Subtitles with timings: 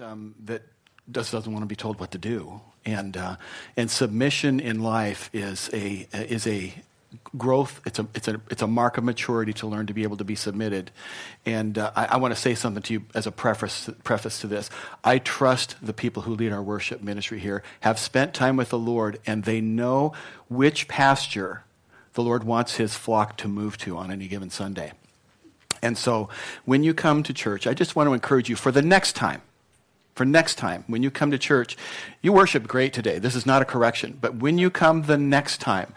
[0.00, 0.62] um, that
[1.10, 3.36] just doesn't want to be told what to do, and uh,
[3.76, 6.74] and submission in life is a is a
[7.36, 7.80] growth.
[7.86, 10.24] It's a it's a it's a mark of maturity to learn to be able to
[10.24, 10.90] be submitted.
[11.44, 14.46] And uh, I, I want to say something to you as a preface preface to
[14.46, 14.70] this.
[15.04, 18.78] I trust the people who lead our worship ministry here have spent time with the
[18.78, 20.12] Lord, and they know
[20.48, 21.64] which pasture
[22.14, 24.92] the Lord wants His flock to move to on any given Sunday.
[25.82, 26.28] And so,
[26.64, 29.42] when you come to church, I just want to encourage you for the next time
[30.16, 31.76] for next time when you come to church.
[32.22, 33.20] You worship great today.
[33.20, 34.18] This is not a correction.
[34.20, 35.94] But when you come the next time,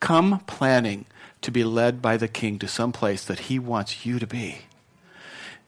[0.00, 1.04] come planning
[1.42, 4.62] to be led by the king to some place that he wants you to be.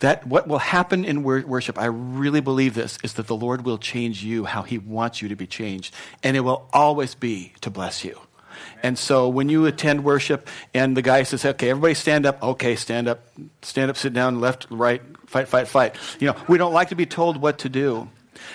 [0.01, 3.79] That what will happen in worship, I really believe this, is that the Lord will
[3.79, 5.95] change you how he wants you to be changed.
[6.23, 8.19] And it will always be to bless you.
[8.83, 12.43] And so when you attend worship and the guy says, okay, everybody stand up.
[12.43, 13.21] Okay, stand up,
[13.63, 15.97] stand up, sit down, left, right, fight, fight, fight.
[16.21, 18.09] You know, we don't like to be told what to do.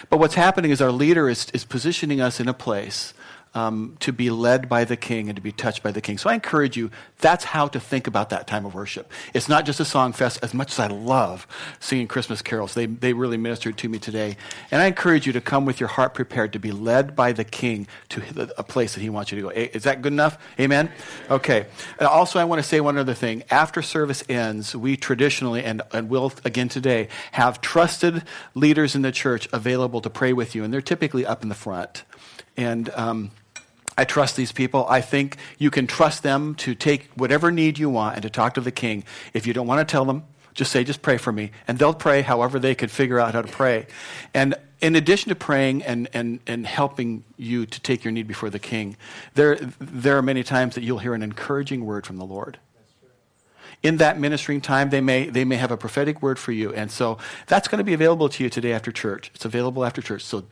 [0.09, 3.13] But what's happening is our leader is, is positioning us in a place
[3.53, 6.17] um, to be led by the king and to be touched by the king.
[6.17, 9.11] So I encourage you, that's how to think about that time of worship.
[9.33, 11.47] It's not just a song fest, as much as I love
[11.79, 12.73] singing Christmas carols.
[12.73, 14.37] They, they really ministered to me today.
[14.71, 17.43] And I encourage you to come with your heart prepared to be led by the
[17.43, 18.21] king to
[18.57, 19.49] a place that he wants you to go.
[19.49, 20.37] Is that good enough?
[20.59, 20.91] Amen?
[21.29, 21.65] Okay.
[21.99, 23.43] And also, I want to say one other thing.
[23.49, 29.11] After service ends, we traditionally, and, and will again today, have trusted leaders in the
[29.11, 30.63] church available to pray with you.
[30.63, 32.03] And they're typically up in the front.
[32.57, 33.31] And um,
[33.97, 34.85] I trust these people.
[34.89, 38.55] I think you can trust them to take whatever need you want and to talk
[38.55, 39.03] to the king.
[39.33, 41.51] If you don't want to tell them, just say, just pray for me.
[41.67, 43.87] And they'll pray however they could figure out how to pray.
[44.33, 48.49] And in addition to praying and, and, and helping you to take your need before
[48.49, 48.97] the king,
[49.35, 52.59] there, there are many times that you'll hear an encouraging word from the Lord.
[53.83, 56.73] In that ministering time, they may, they may have a prophetic word for you.
[56.73, 59.31] And so that's going to be available to you today after church.
[59.35, 60.23] It's available after church.
[60.23, 60.45] So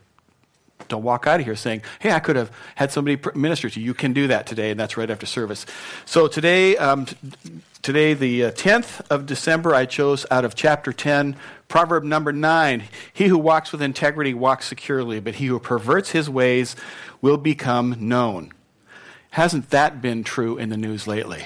[0.88, 3.86] don't walk out of here saying, hey, I could have had somebody minister to you.
[3.86, 5.66] You can do that today, and that's right after service.
[6.04, 7.16] So today, um, t-
[7.82, 11.36] today the uh, 10th of December, I chose out of chapter 10,
[11.68, 12.84] proverb number 9.
[13.12, 16.76] He who walks with integrity walks securely, but he who perverts his ways
[17.20, 18.52] will become known.
[19.30, 21.44] Hasn't that been true in the news lately?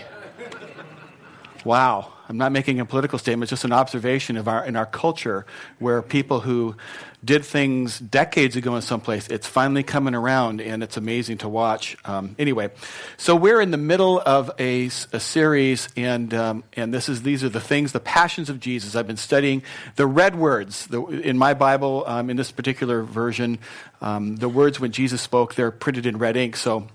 [1.64, 2.12] Wow.
[2.30, 5.44] I'm not making a political statement, it's just an observation of our in our culture
[5.80, 6.76] where people who
[7.24, 11.48] did things decades ago in some place, it's finally coming around and it's amazing to
[11.48, 11.96] watch.
[12.04, 12.70] Um, anyway,
[13.16, 17.42] so we're in the middle of a, a series, and um, and this is these
[17.42, 18.94] are the things, the passions of Jesus.
[18.94, 19.64] I've been studying
[19.96, 22.04] the red words the, in my Bible.
[22.06, 23.58] Um, in this particular version,
[24.00, 26.54] um, the words when Jesus spoke, they're printed in red ink.
[26.54, 26.86] So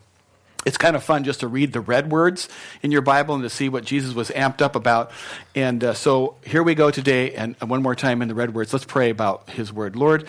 [0.65, 2.49] it's kind of fun just to read the red words
[2.81, 5.11] in your Bible and to see what Jesus was amped up about.
[5.53, 8.73] And uh, so here we go today, and one more time in the red words.
[8.73, 9.95] Let's pray about his word.
[9.95, 10.27] Lord,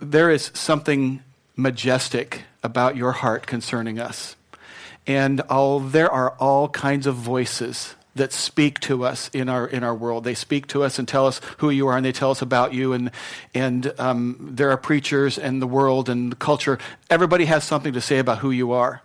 [0.00, 1.22] there is something
[1.56, 4.36] majestic about your heart concerning us.
[5.06, 9.84] And all, there are all kinds of voices that speak to us in our in
[9.84, 10.24] our world.
[10.24, 12.74] They speak to us and tell us who you are, and they tell us about
[12.74, 12.92] you.
[12.92, 13.10] And
[13.54, 16.78] and um, there are preachers and the world and the culture.
[17.08, 19.02] Everybody has something to say about who you are.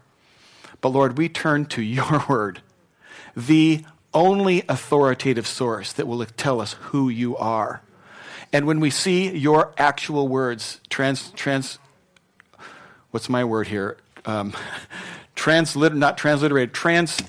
[0.81, 2.62] But Lord, we turn to your word,
[3.36, 7.81] the only authoritative source that will tell us who you are.
[8.52, 11.80] And when we see your actual words, trans, trans
[13.12, 13.97] what's my word here?
[14.25, 14.53] Um,
[15.36, 17.22] translit, not transliterated, trans,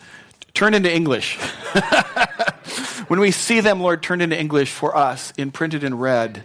[0.55, 1.39] turned into English.
[3.09, 6.43] when we see them, Lord, turned into English for us, in printed in red,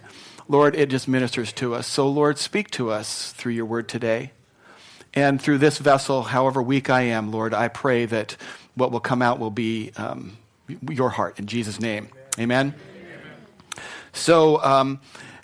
[0.47, 1.87] Lord, it just ministers to us.
[1.87, 4.31] So, Lord, speak to us through your word today.
[5.17, 8.37] And through this vessel, however weak I am, Lord, I pray that
[8.75, 10.37] what will come out will be um,
[10.87, 11.39] your heart.
[11.39, 12.09] In Jesus' name.
[12.37, 12.75] Amen.
[12.95, 13.83] Amen.
[14.13, 14.99] So, um,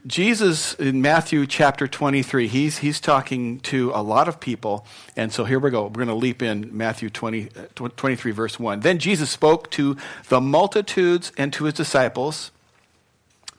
[0.06, 4.86] Jesus in Matthew chapter 23, he's, he's talking to a lot of people.
[5.16, 5.86] And so here we go.
[5.86, 8.82] We're going to leap in Matthew 20, uh, 23, verse 1.
[8.82, 9.98] Then Jesus spoke to
[10.30, 12.52] the multitudes and to his disciples.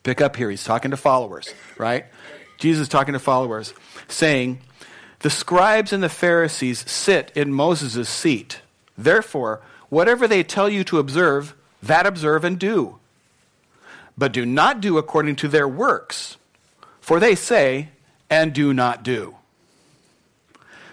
[0.05, 0.49] Pick up here.
[0.49, 2.05] He's talking to followers, right?
[2.59, 3.75] Jesus is talking to followers,
[4.07, 4.61] saying,
[5.25, 8.61] the scribes and the Pharisees sit in Moses' seat.
[8.99, 12.99] Therefore, whatever they tell you to observe, that observe and do.
[14.19, 16.37] But do not do according to their works,
[17.01, 17.89] for they say,
[18.29, 19.37] and do not do.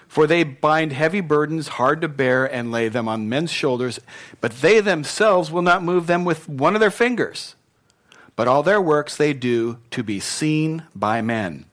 [0.07, 3.99] For they bind heavy burdens hard to bear and lay them on men's shoulders,
[4.39, 7.55] but they themselves will not move them with one of their fingers.
[8.37, 11.65] But all their works they do to be seen by men.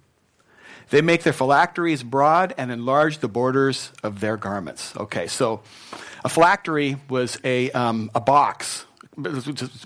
[0.90, 4.96] They make their phylacteries broad and enlarge the borders of their garments.
[4.96, 5.60] Okay, so
[6.24, 8.86] a phylactery was a, um, a box,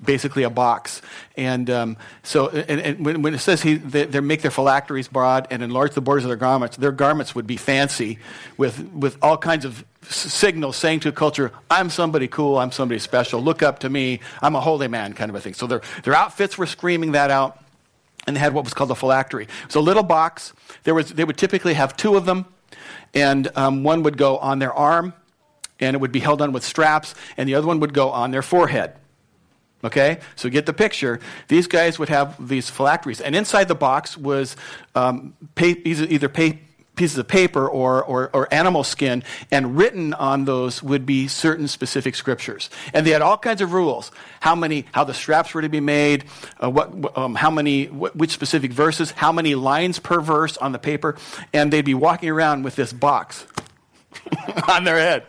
[0.04, 1.02] basically a box.
[1.36, 5.48] And um, so, and, and when, it says he, they, they, make their phylacteries broad
[5.50, 8.18] and enlarge the borders of their garments, their garments would be fancy
[8.56, 12.98] with, with all kinds of signals saying to a culture, I'm somebody cool, I'm somebody
[12.98, 15.54] special, look up to me, I'm a holy man, kind of a thing.
[15.54, 17.58] So their, their outfits were screaming that out.
[18.26, 19.48] And they had what was called a phylactery.
[19.68, 20.52] So a little box.
[20.84, 22.46] There was, they would typically have two of them,
[23.14, 25.12] and um, one would go on their arm,
[25.80, 28.30] and it would be held on with straps, and the other one would go on
[28.30, 28.94] their forehead.
[29.84, 31.18] Okay, so get the picture.
[31.48, 34.56] These guys would have these phylacteries, and inside the box was
[34.94, 36.28] um, either
[36.94, 41.66] pieces of paper or, or, or, animal skin, and written on those would be certain
[41.66, 42.68] specific scriptures.
[42.92, 45.80] And they had all kinds of rules: how many, how the straps were to be
[45.80, 46.24] made,
[46.62, 50.78] uh, what, um, how many, which specific verses, how many lines per verse on the
[50.78, 51.16] paper,
[51.52, 53.46] and they'd be walking around with this box
[54.68, 55.24] on their head.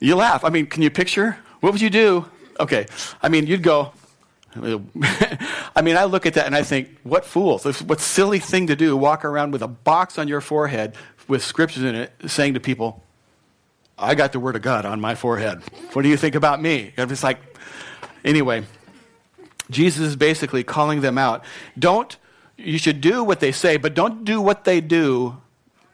[0.00, 0.44] you laugh.
[0.44, 1.38] I mean, can you picture?
[1.60, 2.26] What would you do?
[2.58, 2.86] Okay.
[3.22, 3.92] I mean, you'd go,
[5.74, 7.64] I mean, I look at that and I think, what fools?
[7.82, 10.94] What silly thing to do, walk around with a box on your forehead
[11.28, 13.02] with scriptures in it saying to people,
[13.98, 15.62] I got the word of God on my forehead.
[15.92, 16.92] What do you think about me?
[16.96, 17.38] It's like,
[18.24, 18.64] anyway,
[19.70, 21.44] Jesus is basically calling them out.
[21.78, 22.16] Don't,
[22.56, 25.38] you should do what they say, but don't do what they do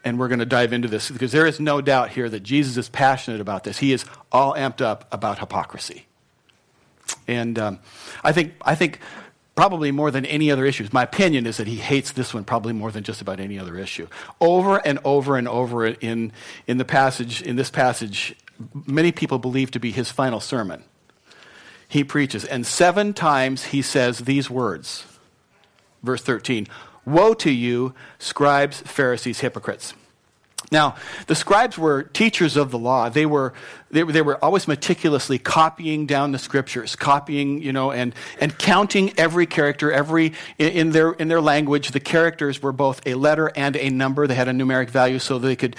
[0.04, 2.76] and we're going to dive into this because there is no doubt here that Jesus
[2.76, 3.78] is passionate about this.
[3.78, 6.07] He is all amped up about hypocrisy.
[7.26, 7.78] And um,
[8.22, 9.00] I, think, I think
[9.54, 12.72] probably more than any other issues, my opinion is that he hates this one probably
[12.72, 14.06] more than just about any other issue.
[14.40, 16.32] Over and over and over in,
[16.66, 18.36] in the passage, in this passage,
[18.86, 20.84] many people believe to be his final sermon.
[21.88, 25.06] He preaches, and seven times he says these words.
[26.02, 26.68] Verse 13
[27.04, 29.94] Woe to you, scribes, Pharisees, hypocrites.
[30.70, 33.08] Now, the scribes were teachers of the law.
[33.08, 33.54] They were,
[33.90, 39.18] they, they, were always meticulously copying down the scriptures, copying, you know, and, and counting
[39.18, 43.76] every character, every, in, their, in their language, the characters were both a letter and
[43.76, 44.26] a number.
[44.26, 45.74] They had a numeric value so they could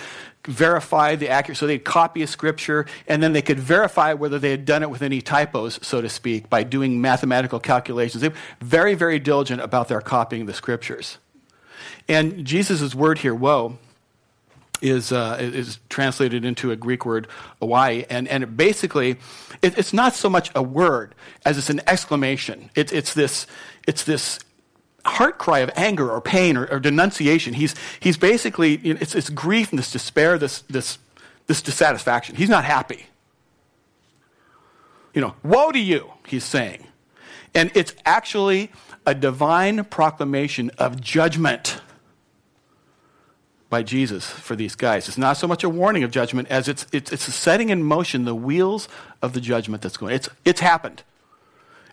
[0.48, 1.60] verify the accuracy.
[1.60, 4.90] So they'd copy a scripture, and then they could verify whether they had done it
[4.90, 8.22] with any typos, so to speak, by doing mathematical calculations.
[8.22, 11.20] They were very, very diligent about their copying the scriptures.
[12.08, 13.78] And Jesus' word here, woe,
[14.81, 17.28] is, uh, is translated into a Greek word,
[17.62, 19.18] ouai, and, and it basically,
[19.62, 21.16] it, it's not so much a word
[21.46, 22.70] as it's an exclamation.
[22.76, 23.48] It, it's, this,
[23.88, 24.40] it's this
[25.06, 27.54] heart cry of anger or pain or, or denunciation.
[27.54, 30.98] He's, he's basically, you know, it's, it's grief and this despair, this, this,
[31.48, 32.36] this dissatisfaction.
[32.36, 33.08] He's not happy.
[35.14, 36.86] You know, woe to you, he's saying.
[37.56, 38.72] And it's actually
[39.06, 41.81] a divine proclamation of judgment
[43.69, 45.07] by Jesus for these guys.
[45.07, 48.25] It's not so much a warning of judgment as it's, it's, it's setting in motion
[48.25, 48.89] the wheels
[49.21, 50.16] of the judgment that's going.
[50.16, 51.04] It's, it's happened.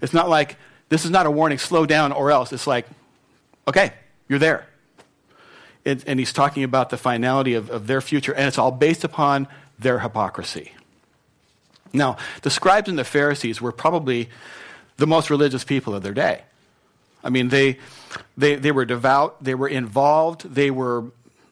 [0.03, 0.57] It's not like,
[0.89, 2.53] this is not a warning, slow down or else.
[2.53, 2.87] It's like,
[3.69, 3.93] okay,
[4.29, 4.67] you're there.
[5.85, 9.05] It, and he's talking about the finality of, of their future, and it's all based
[9.05, 9.47] upon
[9.79, 10.73] their hypocrisy.
[11.93, 14.29] Now, the scribes and the Pharisees were probably
[14.97, 16.43] the most religious people of their day.
[17.23, 17.79] I mean, they,
[18.37, 21.05] they, they were devout, they were involved, they were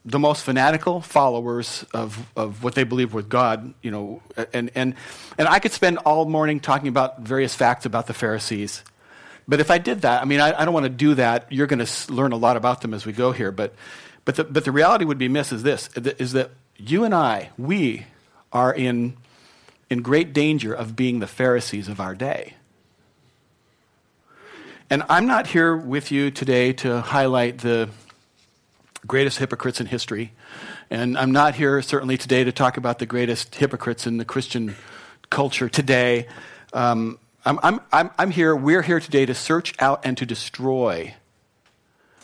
[0.05, 4.21] the most fanatical followers of, of what they believe with God, you know,
[4.53, 4.95] and, and,
[5.39, 8.85] and I could spend all morning talking about various facts about the Pharisees.
[9.49, 11.51] But if I did that, I mean, I, I don't want to do that.
[11.51, 13.51] You're going to learn a lot about them as we go here.
[13.51, 13.75] But,
[14.25, 17.51] but, the, but the reality would be missed is this, is that you and I,
[17.57, 18.07] we
[18.53, 19.17] are in,
[19.89, 22.55] in great danger of being the Pharisees of our day.
[24.91, 27.89] And I'm not here with you today to highlight the
[29.07, 30.33] greatest hypocrites in history.
[30.91, 34.75] And I'm not here certainly today to talk about the greatest hypocrites in the Christian
[35.31, 36.27] culture today.
[36.73, 41.15] Um, I'm, I'm, I'm, I'm here, we're here today to search out and to destroy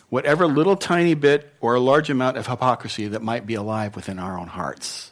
[0.09, 4.19] whatever little tiny bit or a large amount of hypocrisy that might be alive within
[4.19, 5.11] our own hearts.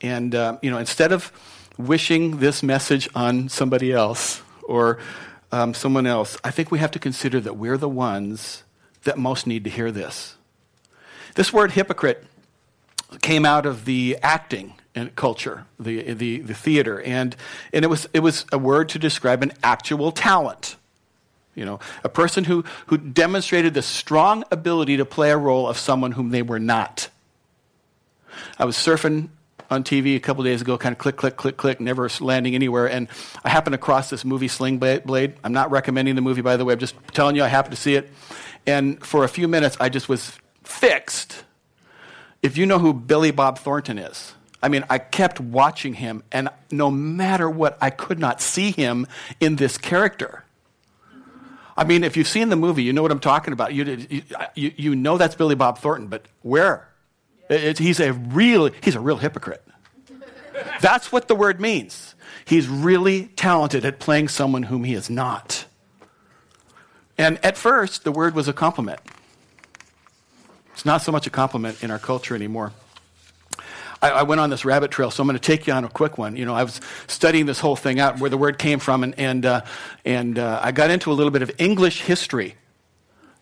[0.00, 1.30] And, uh, you know, instead of
[1.78, 4.98] wishing this message on somebody else or
[5.52, 8.64] um, someone else, I think we have to consider that we're the ones
[9.04, 10.36] that most need to hear this.
[11.34, 12.24] This word hypocrite
[13.20, 14.74] came out of the acting
[15.16, 17.34] culture, the, the, the theater, and,
[17.72, 20.76] and it, was, it was a word to describe an actual talent.
[21.54, 25.76] You know, a person who, who demonstrated the strong ability to play a role of
[25.76, 27.08] someone whom they were not.
[28.58, 29.28] I was surfing
[29.72, 32.86] on TV a couple days ago, kind of click, click, click, click, never landing anywhere.
[32.86, 33.08] And
[33.44, 35.34] I happened across this movie, Sling Blade.
[35.42, 36.74] I'm not recommending the movie, by the way.
[36.74, 38.10] I'm just telling you I happened to see it.
[38.66, 41.44] And for a few minutes, I just was fixed.
[42.42, 46.48] If you know who Billy Bob Thornton is, I mean, I kept watching him, and
[46.70, 49.08] no matter what, I could not see him
[49.40, 50.44] in this character.
[51.76, 53.72] I mean, if you've seen the movie, you know what I'm talking about.
[53.72, 54.06] You,
[54.54, 56.88] you, you know that's Billy Bob Thornton, but where?
[57.48, 59.62] It, he's, a real, he's a real hypocrite.
[60.80, 62.14] That's what the word means.
[62.44, 65.66] He's really talented at playing someone whom he is not.
[67.18, 69.00] And at first, the word was a compliment.
[70.72, 72.72] It's not so much a compliment in our culture anymore.
[74.00, 75.88] I, I went on this rabbit trail, so I'm going to take you on a
[75.88, 76.34] quick one.
[76.36, 79.18] You know, I was studying this whole thing out, where the word came from, and,
[79.18, 79.60] and, uh,
[80.04, 82.56] and uh, I got into a little bit of English history.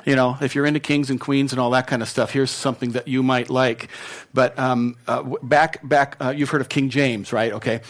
[0.04, 2.50] You know, if you're into kings and queens and all that kind of stuff, here's
[2.50, 3.88] something that you might like.
[4.32, 7.52] But um, uh, back, back, uh, you've heard of King James, right?
[7.52, 7.80] Okay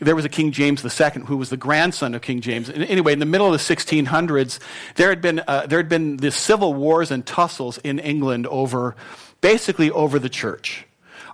[0.00, 2.68] there was a King James II who was the grandson of King James.
[2.68, 4.58] And anyway, in the middle of the 1600s,
[4.96, 8.96] there had been uh, there had been the civil wars and tussles in England over
[9.40, 10.86] basically over the church.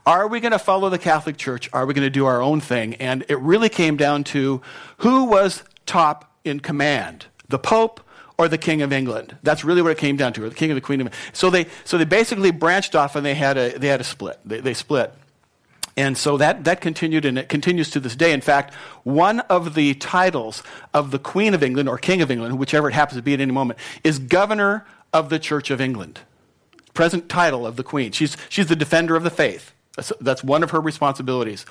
[0.04, 1.68] Are we going to follow the Catholic Church?
[1.72, 2.94] Are we going to do our own thing?
[2.96, 4.62] And it really came down to
[4.98, 8.00] who was top in command, the Pope
[8.38, 9.36] or the King of England.
[9.42, 11.12] That's really what it came down to, or the King of the Queen of.
[11.32, 14.38] So they so they basically branched off and they had a they had a split.
[14.44, 15.12] They, they split.
[15.98, 18.32] And so that, that continued and it continues to this day.
[18.32, 18.74] In fact,
[19.04, 20.62] one of the titles
[20.92, 23.40] of the Queen of England or King of England, whichever it happens to be at
[23.40, 26.20] any moment, is Governor of the Church of England.
[26.92, 28.12] Present title of the Queen.
[28.12, 29.72] She's, she's the defender of the faith.
[29.96, 31.66] That's, that's one of her responsibilities.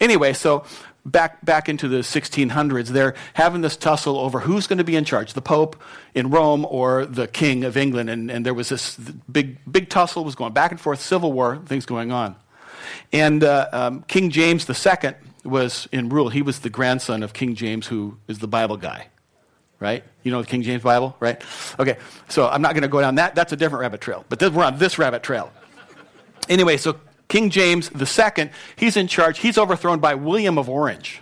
[0.00, 0.64] Anyway, so
[1.04, 5.04] back, back into the 1600s, they're having this tussle over who's going to be in
[5.04, 5.80] charge, the Pope
[6.14, 8.10] in Rome or the King of England.
[8.10, 11.56] And, and there was this big, big tussle was going back and forth, civil war,
[11.66, 12.36] things going on.
[13.12, 16.28] And uh, um, King James II was in rule.
[16.28, 19.08] He was the grandson of King James, who is the Bible guy,
[19.80, 20.04] right?
[20.22, 21.42] You know the King James Bible, right?
[21.78, 23.34] Okay, so I'm not going to go down that.
[23.34, 24.24] That's a different rabbit trail.
[24.28, 25.52] But this, we're on this rabbit trail.
[26.48, 29.38] Anyway, so King James II, he's in charge.
[29.38, 31.20] He's overthrown by William of Orange.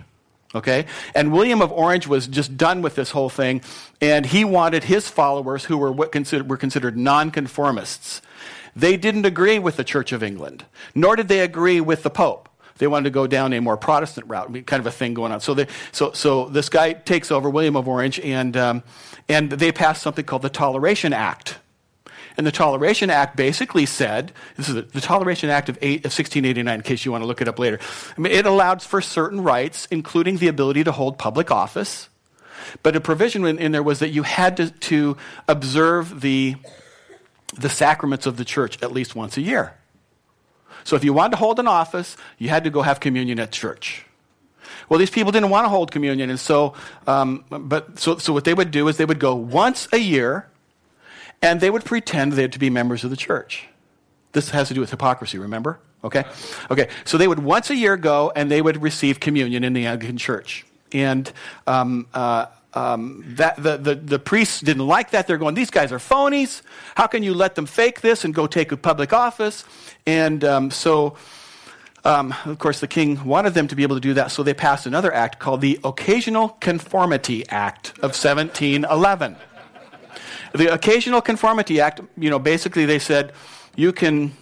[0.55, 0.85] Okay?
[1.13, 3.61] And William of Orange was just done with this whole thing,
[4.01, 8.21] and he wanted his followers, who were what considered, were considered nonconformists,
[8.75, 12.47] they didn't agree with the Church of England, nor did they agree with the Pope.
[12.77, 15.41] They wanted to go down a more Protestant route, kind of a thing going on.
[15.41, 18.83] So, they, so, so this guy takes over, William of Orange, and, um,
[19.27, 21.57] and they pass something called the Toleration Act.
[22.37, 26.11] And the Toleration Act basically said this is the, the Toleration Act of, eight, of
[26.11, 27.79] 1689, in case you want to look it up later.
[28.15, 32.09] I mean, it allowed for certain rights, including the ability to hold public office.
[32.83, 35.17] But a provision in, in there was that you had to, to
[35.47, 36.55] observe the
[37.55, 39.73] the sacraments of the church at least once a year.
[40.83, 43.51] So if you wanted to hold an office, you had to go have communion at
[43.51, 44.05] church.
[44.89, 46.73] Well, these people didn't want to hold communion, and so,
[47.07, 50.47] um, but so, so what they would do is they would go once a year,
[51.41, 53.67] and they would pretend they had to be members of the church.
[54.31, 55.79] This has to do with hypocrisy, remember?
[56.03, 56.25] Okay,
[56.69, 56.89] okay.
[57.05, 60.17] So they would once a year go, and they would receive communion in the Anglican
[60.17, 61.31] church, and
[61.65, 65.25] um, uh, um, that the, the, the, priests didn't like that.
[65.25, 66.61] They're going, these guys are phonies.
[66.95, 69.65] How can you let them fake this and go take a public office?
[70.05, 71.17] And um, so,
[72.05, 74.53] um, of course, the king wanted them to be able to do that, so they
[74.53, 79.37] passed another act called the Occasional Conformity Act of 1711.
[80.57, 83.33] The Occasional Conformity Act, you know, basically they said
[83.75, 84.33] you can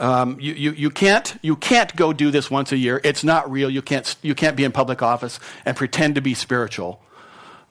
[0.00, 3.00] um, you, you, you, can't, you can't go do this once a year.
[3.02, 3.68] It's not real.
[3.68, 7.02] You can't, you can't be in public office and pretend to be spiritual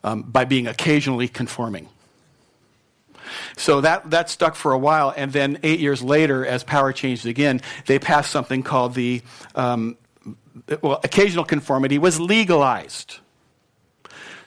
[0.03, 1.87] um, by being occasionally conforming.
[3.55, 7.25] So that, that stuck for a while, and then eight years later, as power changed
[7.25, 9.21] again, they passed something called the
[9.55, 9.97] um,
[10.81, 13.19] well, occasional conformity was legalized.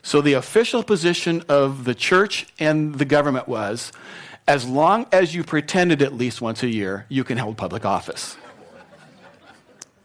[0.02, 3.92] So the official position of the church and the government was
[4.48, 8.36] as long as you pretended at least once a year, you can hold public office.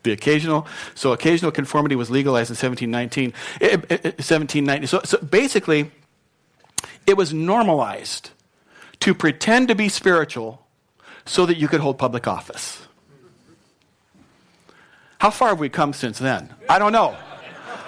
[0.03, 4.61] The occasional, so occasional conformity was legalized in 1719, 1790.
[4.61, 5.91] Eh, eh, eh, so, so basically,
[7.07, 8.29] it was normalized
[8.99, 10.67] to pretend to be spiritual
[11.25, 12.87] so that you could hold public office.
[15.19, 16.53] How far have we come since then?
[16.69, 17.17] I don't know.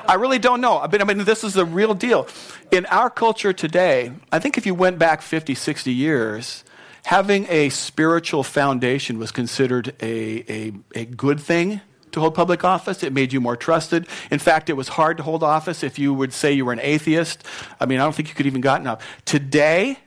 [0.07, 0.79] I really don't know.
[0.79, 2.27] I mean, I mean, this is the real deal.
[2.71, 6.63] In our culture today, I think if you went back 50, 60 years,
[7.03, 13.03] having a spiritual foundation was considered a, a, a good thing to hold public office.
[13.03, 14.07] It made you more trusted.
[14.31, 16.79] In fact, it was hard to hold office if you would say you were an
[16.81, 17.43] atheist.
[17.79, 19.01] I mean, I don't think you could even gotten up.
[19.25, 19.99] Today,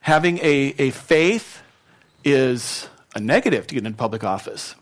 [0.00, 1.62] having a, a faith
[2.24, 4.74] is a negative to get into public office.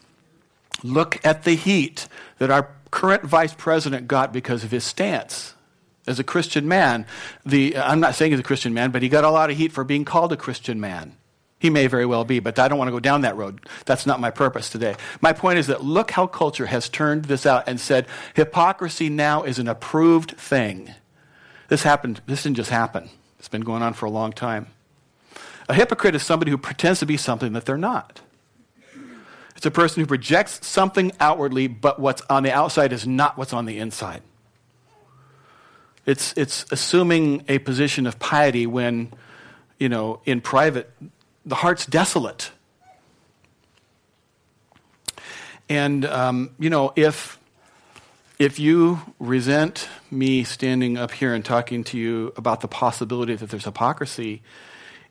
[0.83, 2.07] Look at the heat
[2.39, 5.55] that our current vice president got because of his stance
[6.07, 7.07] as a Christian man.
[7.45, 9.73] The, I'm not saying he's a Christian man, but he got a lot of heat
[9.73, 11.17] for being called a Christian man.
[11.61, 13.67] He may very well be, but I don't want to go down that road.
[13.85, 14.95] That's not my purpose today.
[15.21, 19.43] My point is that look how culture has turned this out and said hypocrisy now
[19.43, 20.95] is an approved thing.
[21.67, 23.11] This happened, this didn't just happen.
[23.39, 24.69] It's been going on for a long time.
[25.69, 28.21] A hypocrite is somebody who pretends to be something that they're not.
[29.59, 33.53] It's a person who projects something outwardly, but what's on the outside is not what's
[33.53, 34.23] on the inside.
[36.07, 39.13] It's, it's assuming a position of piety when,
[39.81, 40.89] you know, in private,
[41.45, 42.53] the heart's desolate.
[45.69, 47.37] And, um, you know, if,
[48.39, 53.51] if you resent me standing up here and talking to you about the possibility that
[53.51, 54.41] there's hypocrisy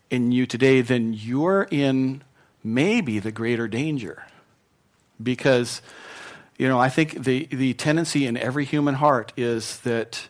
[0.10, 2.24] in you today, then you're in
[2.63, 4.24] maybe the greater danger.
[5.21, 5.81] Because,
[6.57, 10.27] you know, I think the, the tendency in every human heart is that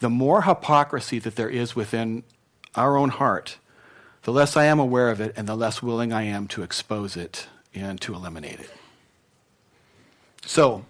[0.00, 2.24] the more hypocrisy that there is within
[2.74, 3.58] our own heart,
[4.22, 7.16] the less I am aware of it and the less willing I am to expose
[7.16, 8.70] it and to eliminate it.
[10.44, 10.84] So,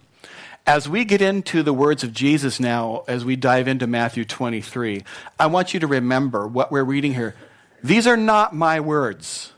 [0.65, 5.03] as we get into the words of Jesus now, as we dive into Matthew 23,
[5.39, 7.35] I want you to remember what we're reading here.
[7.83, 9.52] These are not my words.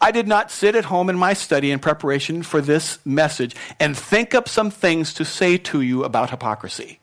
[0.00, 3.96] I did not sit at home in my study in preparation for this message and
[3.96, 7.00] think up some things to say to you about hypocrisy.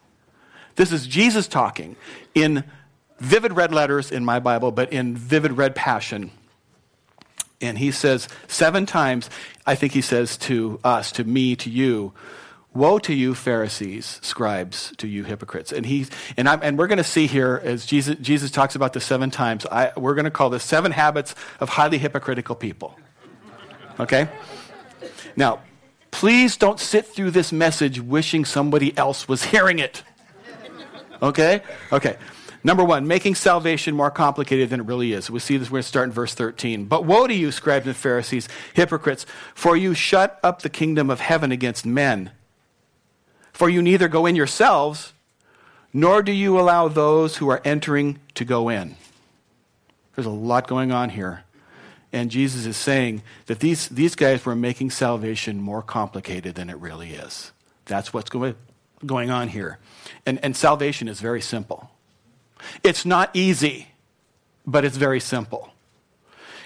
[0.75, 1.95] This is Jesus talking
[2.33, 2.63] in
[3.19, 6.31] vivid red letters in my Bible, but in vivid red passion.
[7.61, 9.29] And he says seven times,
[9.65, 12.13] I think he says to us, to me, to you,
[12.75, 15.71] Woe to you, Pharisees, scribes, to you hypocrites.
[15.71, 18.91] And, he, and, I'm, and we're going to see here, as Jesus, Jesus talks about
[18.91, 22.99] this seven times, I, we're going to call this seven habits of highly hypocritical people.
[23.97, 24.27] Okay?
[25.37, 25.61] Now,
[26.11, 30.03] please don't sit through this message wishing somebody else was hearing it.
[31.21, 31.61] Okay?
[31.93, 32.17] Okay.
[32.65, 35.29] Number one, making salvation more complicated than it really is.
[35.29, 36.85] We see this, we're going to start in verse 13.
[36.85, 41.21] But woe to you, scribes and Pharisees, hypocrites, for you shut up the kingdom of
[41.21, 42.31] heaven against men.
[43.55, 45.13] For you neither go in yourselves,
[45.93, 48.97] nor do you allow those who are entering to go in.
[50.13, 51.45] There's a lot going on here.
[52.11, 56.75] And Jesus is saying that these, these guys were making salvation more complicated than it
[56.79, 57.53] really is.
[57.85, 58.55] That's what's going,
[59.05, 59.79] going on here.
[60.25, 61.89] And, and salvation is very simple.
[62.83, 63.87] It's not easy,
[64.67, 65.69] but it's very simple.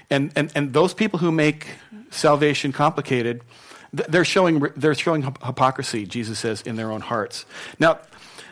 [0.10, 1.68] And, and, and those people who make
[2.10, 3.42] salvation complicated,
[3.92, 7.46] they're showing, they're showing hypocrisy, Jesus says, in their own hearts.
[7.80, 8.00] Now,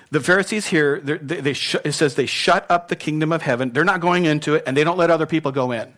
[0.10, 3.72] the Pharisees here, they, they sh- it says they shut up the kingdom of heaven.
[3.72, 5.94] They're not going into it, and they don't let other people go in.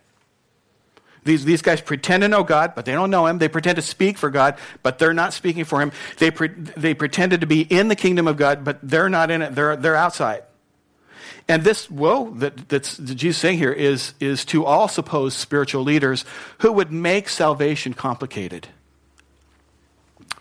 [1.24, 3.38] These, these guys pretend to know God, but they don't know Him.
[3.38, 5.92] They pretend to speak for God, but they're not speaking for Him.
[6.18, 9.42] They, pre- they pretended to be in the kingdom of God, but they're not in
[9.42, 9.54] it.
[9.54, 10.44] They're, they're outside.
[11.46, 15.82] And this woe that, that's, that Jesus saying here is, is to all supposed spiritual
[15.82, 16.24] leaders
[16.58, 18.68] who would make salvation complicated.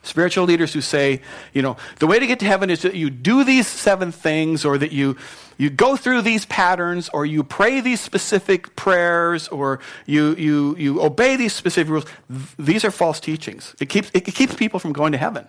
[0.01, 1.21] Spiritual leaders who say,
[1.53, 4.63] you know, the way to get to heaven is that you do these seven things,
[4.63, 5.17] or that you,
[5.57, 11.01] you go through these patterns, or you pray these specific prayers, or you, you, you
[11.01, 12.05] obey these specific rules.
[12.57, 13.75] These are false teachings.
[13.81, 15.47] It keeps, it keeps people from going to heaven.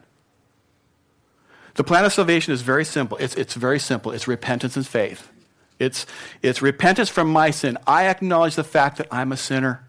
[1.75, 3.17] The plan of salvation is very simple.
[3.19, 4.11] It's, it's very simple.
[4.11, 5.31] It's repentance and faith.
[5.79, 6.05] It's,
[6.43, 7.79] it's repentance from my sin.
[7.87, 9.87] I acknowledge the fact that I'm a sinner.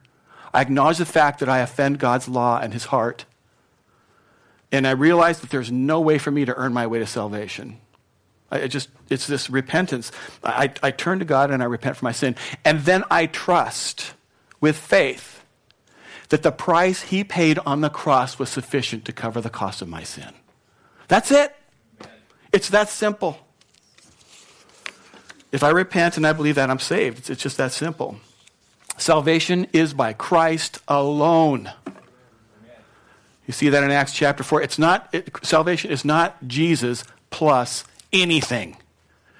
[0.53, 3.25] I acknowledge the fact that I offend God's law and his heart.
[4.71, 7.79] And I realize that there's no way for me to earn my way to salvation.
[8.49, 10.11] I just, it's this repentance.
[10.43, 12.35] I, I turn to God and I repent for my sin.
[12.65, 14.13] And then I trust
[14.59, 15.43] with faith
[16.29, 19.87] that the price he paid on the cross was sufficient to cover the cost of
[19.87, 20.33] my sin.
[21.07, 21.55] That's it.
[22.51, 23.37] It's that simple.
[25.51, 27.19] If I repent and I believe that, I'm saved.
[27.19, 28.17] It's, it's just that simple.
[28.97, 31.71] Salvation is by Christ alone.
[33.47, 34.61] You see that in Acts chapter 4.
[34.61, 38.77] It's not, it, salvation is not Jesus plus anything.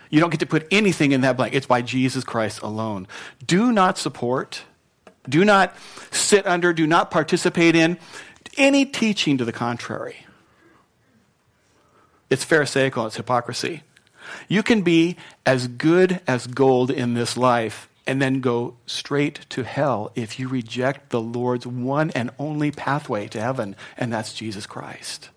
[0.09, 1.53] You don't get to put anything in that blank.
[1.53, 3.07] It's by Jesus Christ alone.
[3.45, 4.63] Do not support,
[5.27, 5.75] do not
[6.11, 7.97] sit under, do not participate in
[8.57, 10.25] any teaching to the contrary.
[12.29, 13.83] It's Pharisaical, it's hypocrisy.
[14.47, 19.63] You can be as good as gold in this life and then go straight to
[19.63, 24.65] hell if you reject the Lord's one and only pathway to heaven, and that's Jesus
[24.65, 25.29] Christ.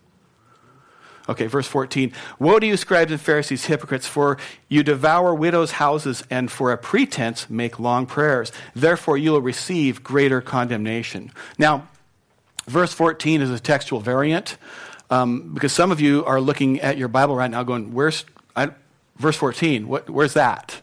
[1.26, 2.12] Okay, verse 14.
[2.38, 4.36] Woe to you, scribes and Pharisees, hypocrites, for
[4.68, 8.52] you devour widows' houses and for a pretense make long prayers.
[8.74, 11.32] Therefore, you will receive greater condemnation.
[11.56, 11.88] Now,
[12.66, 14.58] verse 14 is a textual variant
[15.08, 18.70] um, because some of you are looking at your Bible right now going, Where's I,
[19.16, 19.88] verse 14?
[19.88, 20.82] What, where's that?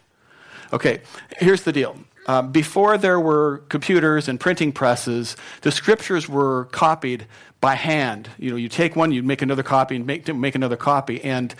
[0.72, 1.00] Okay,
[1.38, 1.96] here's the deal.
[2.26, 7.26] Uh, before there were computers and printing presses, the scriptures were copied
[7.60, 8.30] by hand.
[8.38, 11.22] You know, you take one, you make another copy, and make, make another copy.
[11.22, 11.54] And,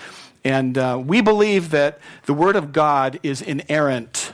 [0.45, 4.33] and uh, we believe that the Word of God is inerrant,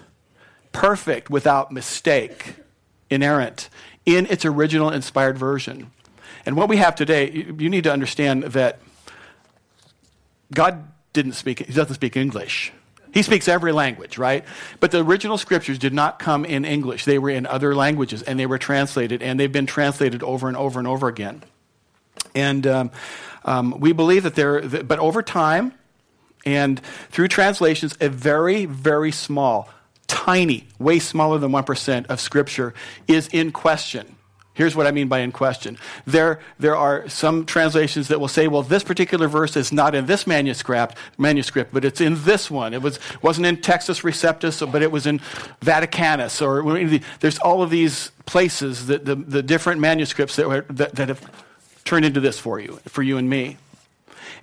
[0.72, 2.56] perfect, without mistake,
[3.10, 3.70] inerrant,
[4.04, 5.90] in its original inspired version.
[6.46, 8.80] And what we have today, you, you need to understand that
[10.52, 12.72] God didn't speak, He doesn't speak English.
[13.12, 14.44] He speaks every language, right?
[14.80, 17.04] But the original scriptures did not come in English.
[17.04, 20.56] They were in other languages and they were translated, and they've been translated over and
[20.56, 21.42] over and over again.
[22.34, 22.90] And um,
[23.44, 25.72] um, we believe that there, but over time
[26.44, 29.68] and through translations, a very, very small,
[30.06, 32.74] tiny, way smaller than 1% of scripture
[33.06, 34.16] is in question.
[34.58, 35.78] Here's what I mean by in question.
[36.04, 40.06] There, there are some translations that will say, well, this particular verse is not in
[40.06, 42.74] this manuscript, manuscript but it's in this one.
[42.74, 45.20] It was, wasn't in Textus Receptus, but it was in
[45.60, 46.42] Vaticanus.
[46.42, 51.08] Or there's all of these places, that the, the different manuscripts that, were, that, that
[51.08, 51.24] have
[51.84, 53.58] turned into this for you, for you and me.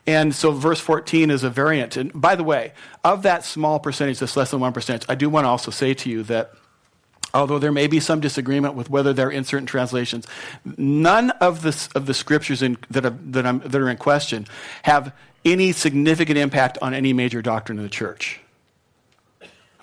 [0.08, 1.97] And so verse 14 is a variant.
[1.97, 2.71] And by the way,
[3.04, 6.10] of that small percentage, this less than 1%, I do want to also say to
[6.10, 6.54] you that
[7.36, 10.26] although there may be some disagreement with whether they're in certain translations,
[10.78, 14.48] none of the, of the scriptures in, that, that, that are in question
[14.84, 18.39] have any significant impact on any major doctrine of the church.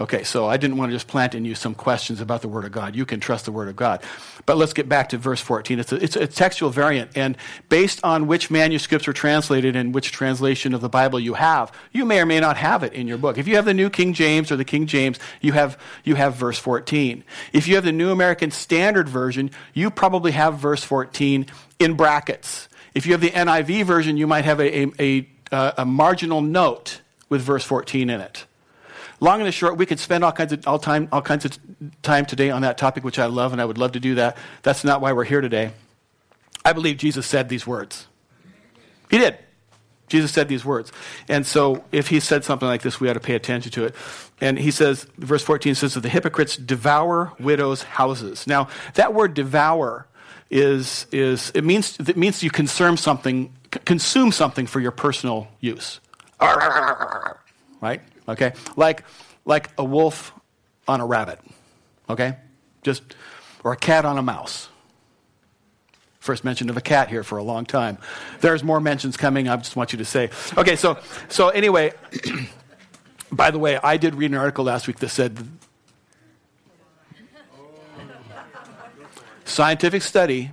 [0.02, 2.64] Okay, so I didn't want to just plant in you some questions about the Word
[2.64, 2.96] of God.
[2.96, 4.02] You can trust the Word of God.
[4.46, 5.78] But let's get back to verse 14.
[5.78, 7.36] It's a, it's a textual variant, and
[7.68, 12.04] based on which manuscripts are translated and which translation of the Bible you have, you
[12.04, 13.38] may or may not have it in your book.
[13.38, 16.34] If you have the New King James or the King James, you have, you have
[16.34, 17.22] verse 14.
[17.52, 21.46] If you have the New American Standard Version, you probably have verse 14
[21.78, 22.68] in brackets.
[22.92, 26.40] If you have the NIV version, you might have a, a, a, uh, a marginal
[26.40, 28.46] note with verse 14 in it.
[29.22, 31.56] Long and short, we could spend all kinds of all time all kinds of
[32.02, 34.36] time today on that topic, which I love, and I would love to do that.
[34.64, 35.70] That's not why we're here today.
[36.64, 38.08] I believe Jesus said these words.
[39.12, 39.38] He did.
[40.08, 40.90] Jesus said these words.
[41.28, 43.94] And so if he said something like this, we ought to pay attention to it.
[44.40, 48.48] And he says, verse 14 says that the hypocrites devour widows' houses.
[48.48, 50.08] Now, that word devour
[50.50, 53.54] is, is it means it means you consume something,
[53.84, 56.00] consume something for your personal use.
[57.80, 58.02] Right?
[58.28, 58.52] Okay?
[58.76, 59.04] Like,
[59.44, 60.32] like a wolf
[60.88, 61.40] on a rabbit,
[62.08, 62.36] okay?
[62.82, 63.16] Just,
[63.64, 64.68] or a cat on a mouse.
[66.20, 67.98] First mention of a cat here for a long time.
[68.40, 70.30] There's more mentions coming, I just want you to say.
[70.56, 71.92] Okay, so, so anyway,
[73.32, 75.36] by the way, I did read an article last week that said
[79.44, 80.50] scientific study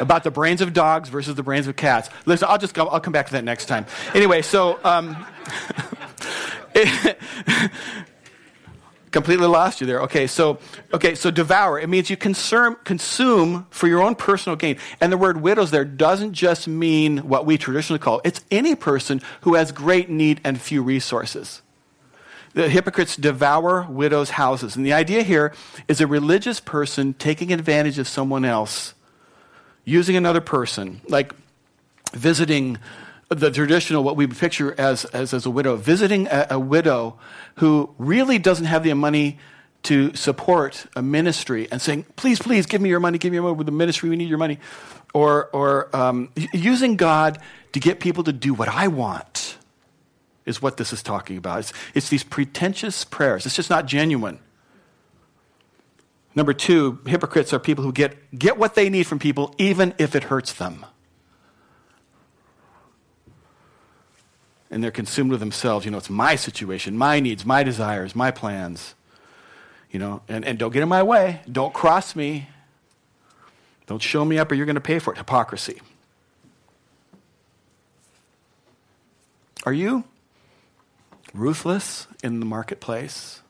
[0.00, 2.08] about the brains of dogs versus the brains of cats.
[2.26, 3.86] Listen, I'll just go, I'll come back to that next time.
[4.14, 5.26] Anyway, so um,
[9.10, 10.00] completely lost you there.
[10.02, 10.58] Okay, so
[10.92, 11.78] okay, so devour.
[11.78, 14.78] It means you consume consume for your own personal gain.
[15.00, 18.20] And the word widows there doesn't just mean what we traditionally call.
[18.24, 21.62] It's any person who has great need and few resources.
[22.54, 24.74] The hypocrites devour widows' houses.
[24.74, 25.52] And the idea here
[25.86, 28.94] is a religious person taking advantage of someone else,
[29.84, 31.34] using another person, like
[32.12, 32.78] visiting
[33.28, 37.18] the traditional, what we picture as, as, as a widow, visiting a, a widow
[37.56, 39.38] who really doesn't have the money
[39.84, 43.44] to support a ministry and saying, please, please, give me your money, give me your
[43.44, 44.58] money with the ministry, we need your money.
[45.14, 47.38] Or, or um, using God
[47.72, 49.56] to get people to do what I want
[50.44, 51.60] is what this is talking about.
[51.60, 53.46] It's, it's these pretentious prayers.
[53.46, 54.38] It's just not genuine.
[56.34, 60.14] Number two, hypocrites are people who get, get what they need from people even if
[60.14, 60.86] it hurts them.
[64.70, 65.84] And they're consumed with themselves.
[65.84, 68.94] You know, it's my situation, my needs, my desires, my plans.
[69.90, 71.40] You know, and, and don't get in my way.
[71.50, 72.48] Don't cross me.
[73.86, 75.16] Don't show me up or you're going to pay for it.
[75.16, 75.80] Hypocrisy.
[79.64, 80.04] Are you
[81.32, 83.40] ruthless in the marketplace?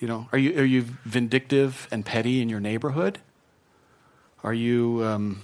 [0.00, 3.18] You know, are you, are you vindictive and petty in your neighborhood?
[4.42, 5.42] Are you um,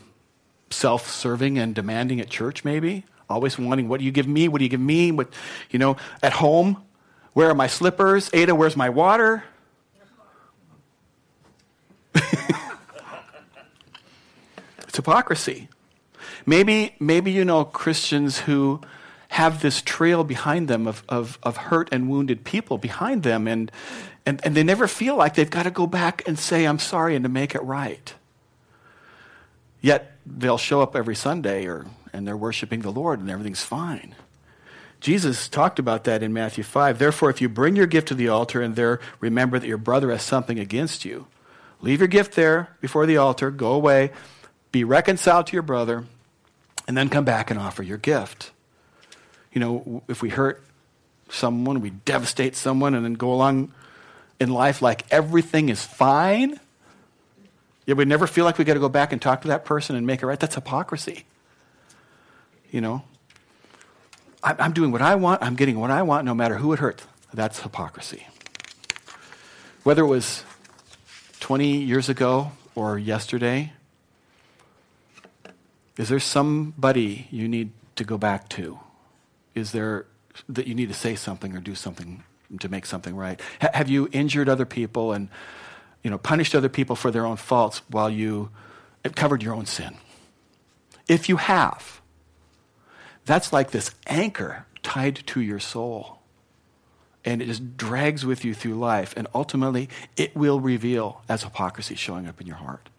[0.70, 3.04] self serving and demanding at church, maybe?
[3.28, 4.48] Always wanting, what do you give me?
[4.48, 5.12] What do you give me?
[5.12, 5.32] What,
[5.70, 6.82] you know, at home,
[7.32, 8.30] where are my slippers?
[8.32, 9.44] Ada, where's my water?
[12.14, 12.54] it's
[14.94, 15.68] hypocrisy.
[16.46, 18.80] Maybe, maybe you know Christians who
[19.28, 23.72] have this trail behind them of, of, of hurt and wounded people behind them, and,
[24.24, 27.16] and, and they never feel like they've got to go back and say, I'm sorry,
[27.16, 28.14] and to make it right.
[29.80, 34.14] Yet they'll show up every Sunday or and they're worshiping the Lord and everything's fine.
[35.00, 36.98] Jesus talked about that in Matthew 5.
[36.98, 40.10] Therefore, if you bring your gift to the altar and there remember that your brother
[40.10, 41.26] has something against you,
[41.80, 44.12] leave your gift there before the altar, go away,
[44.72, 46.04] be reconciled to your brother,
[46.88, 48.50] and then come back and offer your gift.
[49.52, 50.62] You know, if we hurt
[51.28, 53.72] someone, we devastate someone, and then go along
[54.40, 56.58] in life like everything is fine,
[57.86, 59.96] yet we never feel like we got to go back and talk to that person
[59.96, 60.38] and make it right.
[60.38, 61.24] That's hypocrisy.
[62.70, 63.04] You know,
[64.42, 67.06] I'm doing what I want, I'm getting what I want, no matter who it hurts.
[67.32, 68.26] That's hypocrisy.
[69.84, 70.44] Whether it was
[71.40, 73.72] 20 years ago or yesterday,
[75.96, 78.80] is there somebody you need to go back to?
[79.54, 80.06] Is there
[80.48, 82.24] that you need to say something or do something
[82.58, 83.40] to make something right?
[83.62, 85.28] H- have you injured other people and
[86.04, 88.50] you know punished other people for their own faults while you
[89.16, 89.96] covered your own sin?
[91.08, 92.00] If you have,
[93.24, 96.20] that's like this anchor tied to your soul.
[97.24, 99.14] And it just drags with you through life.
[99.16, 102.90] And ultimately, it will reveal as hypocrisy showing up in your heart.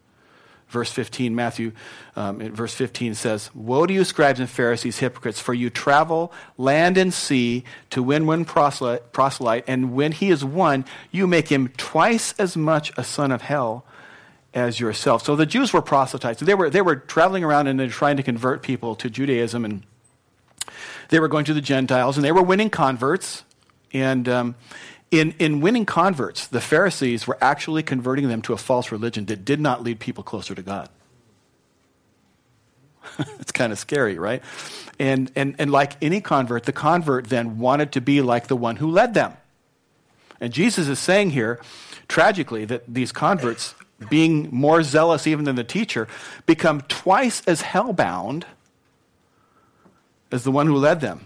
[0.67, 1.71] Verse 15, Matthew,
[2.15, 6.97] um, verse 15 says, Woe to you, scribes and Pharisees, hypocrites, for you travel land
[6.97, 12.33] and sea to win one proselyte, and when he is won, you make him twice
[12.39, 13.85] as much a son of hell
[14.55, 15.23] as yourself.
[15.23, 16.39] So the Jews were proselytes.
[16.39, 19.83] They were, they were traveling around and trying to convert people to Judaism, and
[21.09, 23.43] they were going to the Gentiles, and they were winning converts.
[23.93, 24.55] And um,
[25.11, 29.45] in, in winning converts, the Pharisees were actually converting them to a false religion that
[29.45, 30.89] did not lead people closer to God.
[33.39, 34.41] it's kind of scary, right?
[34.99, 38.77] And, and, and like any convert, the convert then wanted to be like the one
[38.77, 39.33] who led them.
[40.39, 41.59] And Jesus is saying here,
[42.07, 43.75] tragically, that these converts,
[44.09, 46.07] being more zealous even than the teacher,
[46.45, 48.43] become twice as hellbound
[50.31, 51.25] as the one who led them.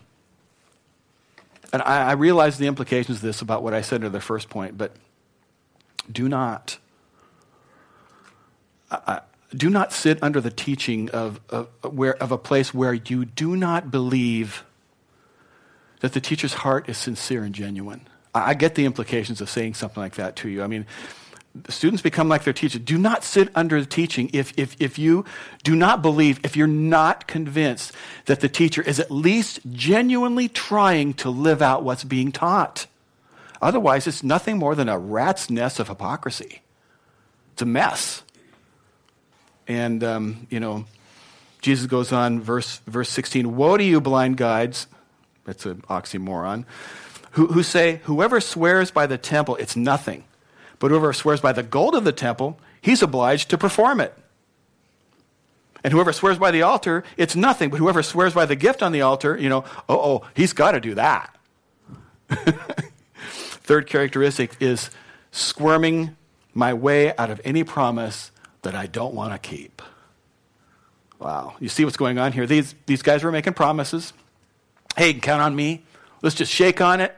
[1.71, 4.49] And I, I realize the implications of this about what I said in the first
[4.49, 4.95] point, but
[6.11, 6.77] do not.
[8.89, 9.19] Uh,
[9.55, 13.55] do not sit under the teaching of, of, where, of a place where you do
[13.55, 14.63] not believe
[16.01, 18.07] that the teacher's heart is sincere and genuine.
[18.33, 20.63] I, I get the implications of saying something like that to you.
[20.63, 20.85] I mean,
[21.67, 22.79] students become like their teacher.
[22.79, 25.25] Do not sit under the teaching if, if, if you
[25.63, 27.91] do not believe, if you're not convinced
[28.25, 32.85] that the teacher is at least genuinely trying to live out what's being taught.
[33.61, 36.61] Otherwise, it's nothing more than a rat's nest of hypocrisy.
[37.53, 38.23] It's a mess.
[39.67, 40.85] And, um, you know,
[41.61, 44.87] Jesus goes on, verse, verse 16 Woe to you, blind guides.
[45.43, 46.65] That's an oxymoron.
[47.31, 50.23] Who, who say, Whoever swears by the temple, it's nothing
[50.79, 54.17] but whoever swears by the gold of the temple, he's obliged to perform it.
[55.83, 57.69] And whoever swears by the altar, it's nothing.
[57.69, 60.71] But whoever swears by the gift on the altar, you know, oh, oh, he's got
[60.71, 61.37] to do that.
[63.19, 64.89] Third characteristic is
[65.31, 66.17] squirming
[66.53, 68.31] my way out of any promise
[68.63, 69.81] that I don't want to keep.
[71.19, 71.55] Wow.
[71.59, 72.45] You see what's going on here?
[72.45, 74.13] These, these guys were making promises.
[74.97, 75.83] Hey, count on me.
[76.21, 77.15] Let's just shake on it.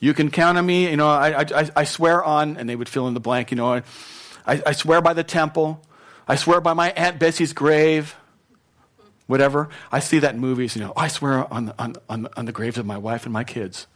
[0.00, 0.90] You can count on me.
[0.90, 3.50] You know, I, I, I swear on, and they would fill in the blank.
[3.50, 3.82] You know, I,
[4.46, 5.82] I swear by the temple.
[6.26, 8.16] I swear by my Aunt Bessie's grave.
[9.26, 9.68] Whatever.
[9.92, 10.74] I see that in movies.
[10.74, 13.24] You know, oh, I swear on the, on, on, on the graves of my wife
[13.24, 13.86] and my kids.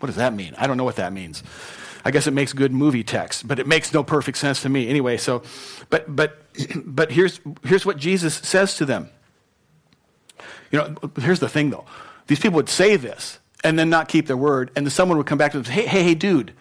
[0.00, 0.54] What does that mean?
[0.58, 1.42] I don't know what that means.
[2.04, 4.88] I guess it makes good movie text, but it makes no perfect sense to me.
[4.88, 5.42] Anyway, so,
[5.90, 6.42] but, but,
[6.84, 9.10] but here's, here's what Jesus says to them.
[10.70, 11.84] You know, here's the thing though.
[12.26, 14.70] These people would say this, and then not keep their word.
[14.76, 16.52] And then someone would come back to them and say, hey, hey, hey, dude,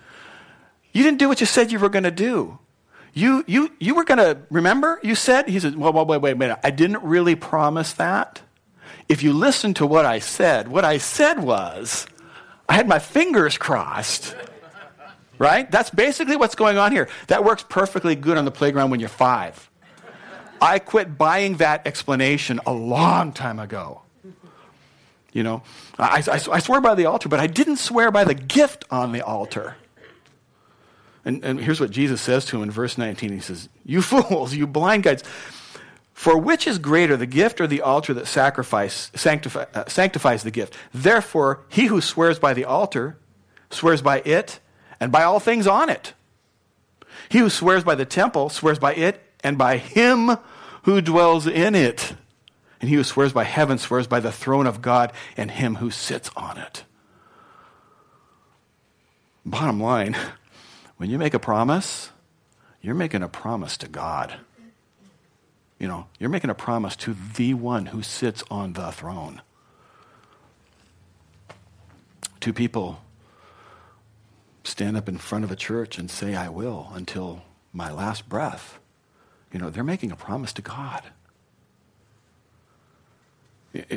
[0.92, 2.60] you didn't do what you said you were going to do.
[3.14, 5.00] You, you, you were going to, remember?
[5.04, 8.42] You said, he said, well, wait, wait, wait, I didn't really promise that.
[9.08, 12.06] If you listen to what I said, what I said was,
[12.68, 14.36] I had my fingers crossed.
[15.40, 15.72] Right?
[15.72, 17.08] That's basically what's going on here.
[17.28, 19.70] That works perfectly good on the playground when you're five.
[20.62, 24.02] I quit buying that explanation a long time ago.
[25.32, 25.64] You know,
[25.98, 29.12] I, I, I, swear by the altar, but I didn't swear by the gift on
[29.12, 29.76] the altar.
[31.24, 33.32] And, and here's what Jesus says to him in verse 19.
[33.32, 35.24] He says, You fools, you blind guides,
[36.14, 40.52] for which is greater, the gift or the altar that sacrifice, sanctify, uh, sanctifies the
[40.52, 40.76] gift?
[40.94, 43.18] Therefore, he who swears by the altar
[43.70, 44.60] swears by it
[45.00, 46.14] and by all things on it.
[47.30, 50.38] He who swears by the temple swears by it and by him
[50.84, 52.16] who dwells in it.
[52.80, 55.92] And he who swears by heaven swears by the throne of God and him who
[55.92, 56.84] sits on it.
[59.46, 60.16] Bottom line,
[60.98, 62.12] when you make a promise,
[62.82, 64.36] you're making a promise to God.
[65.78, 69.42] You know, you're making a promise to the one who sits on the throne.
[72.40, 73.02] two people
[74.64, 78.80] stand up in front of a church and say, I will until my last breath,
[79.52, 81.04] you know, they're making a promise to God.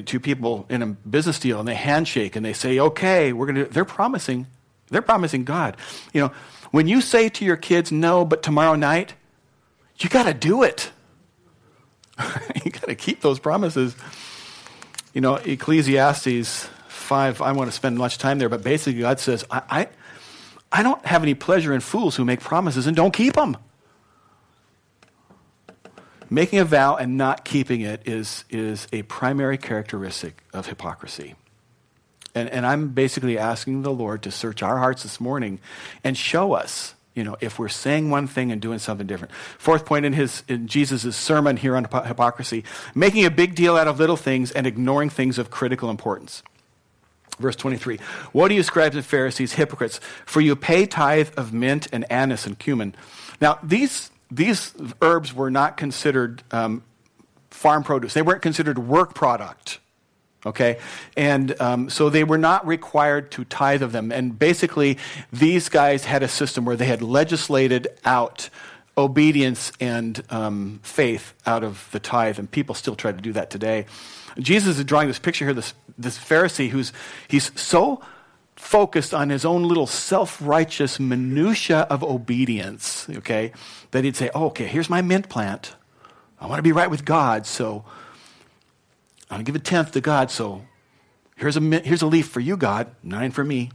[0.04, 3.66] Two people in a business deal and they handshake and they say, okay, we're going
[3.66, 4.46] to, they're promising,
[4.88, 5.76] they're promising God.
[6.12, 6.32] You know,
[6.72, 9.14] when you say to your kids, no, but tomorrow night,
[9.98, 10.90] you got to do it.
[12.64, 13.96] you got to keep those promises.
[15.14, 19.44] You know, Ecclesiastes 5, I want to spend much time there, but basically God says,
[19.50, 19.88] I, I,
[20.70, 23.56] I don't have any pleasure in fools who make promises and don't keep them.
[26.32, 31.34] Making a vow and not keeping it is, is a primary characteristic of hypocrisy.
[32.34, 35.60] And, and I'm basically asking the Lord to search our hearts this morning
[36.02, 39.34] and show us, you know, if we're saying one thing and doing something different.
[39.58, 42.64] Fourth point in, his, in Jesus' sermon here on hypocrisy
[42.94, 46.42] making a big deal out of little things and ignoring things of critical importance.
[47.38, 47.98] Verse 23
[48.32, 50.00] What do you, scribes and Pharisees, hypocrites?
[50.24, 52.94] For you pay tithe of mint and anise and cumin.
[53.38, 56.82] Now, these, these herbs were not considered um,
[57.50, 59.78] farm produce, they weren't considered work product.
[60.44, 60.78] Okay?
[61.16, 64.10] And um, so they were not required to tithe of them.
[64.10, 64.98] And basically,
[65.32, 68.50] these guys had a system where they had legislated out
[68.98, 73.50] obedience and um, faith out of the tithe, and people still try to do that
[73.50, 73.86] today.
[74.38, 76.92] Jesus is drawing this picture here, this, this Pharisee who's
[77.28, 78.02] he's so
[78.62, 83.53] focused on his own little self-righteous minutia of obedience, okay,
[83.90, 85.75] that he'd say, oh, okay, here's my mint plant.
[86.40, 87.85] I want to be right with God, so
[89.29, 90.64] I'm going to give a tenth to God, so
[91.37, 93.70] here's a, here's a leaf for you, God, nine for me.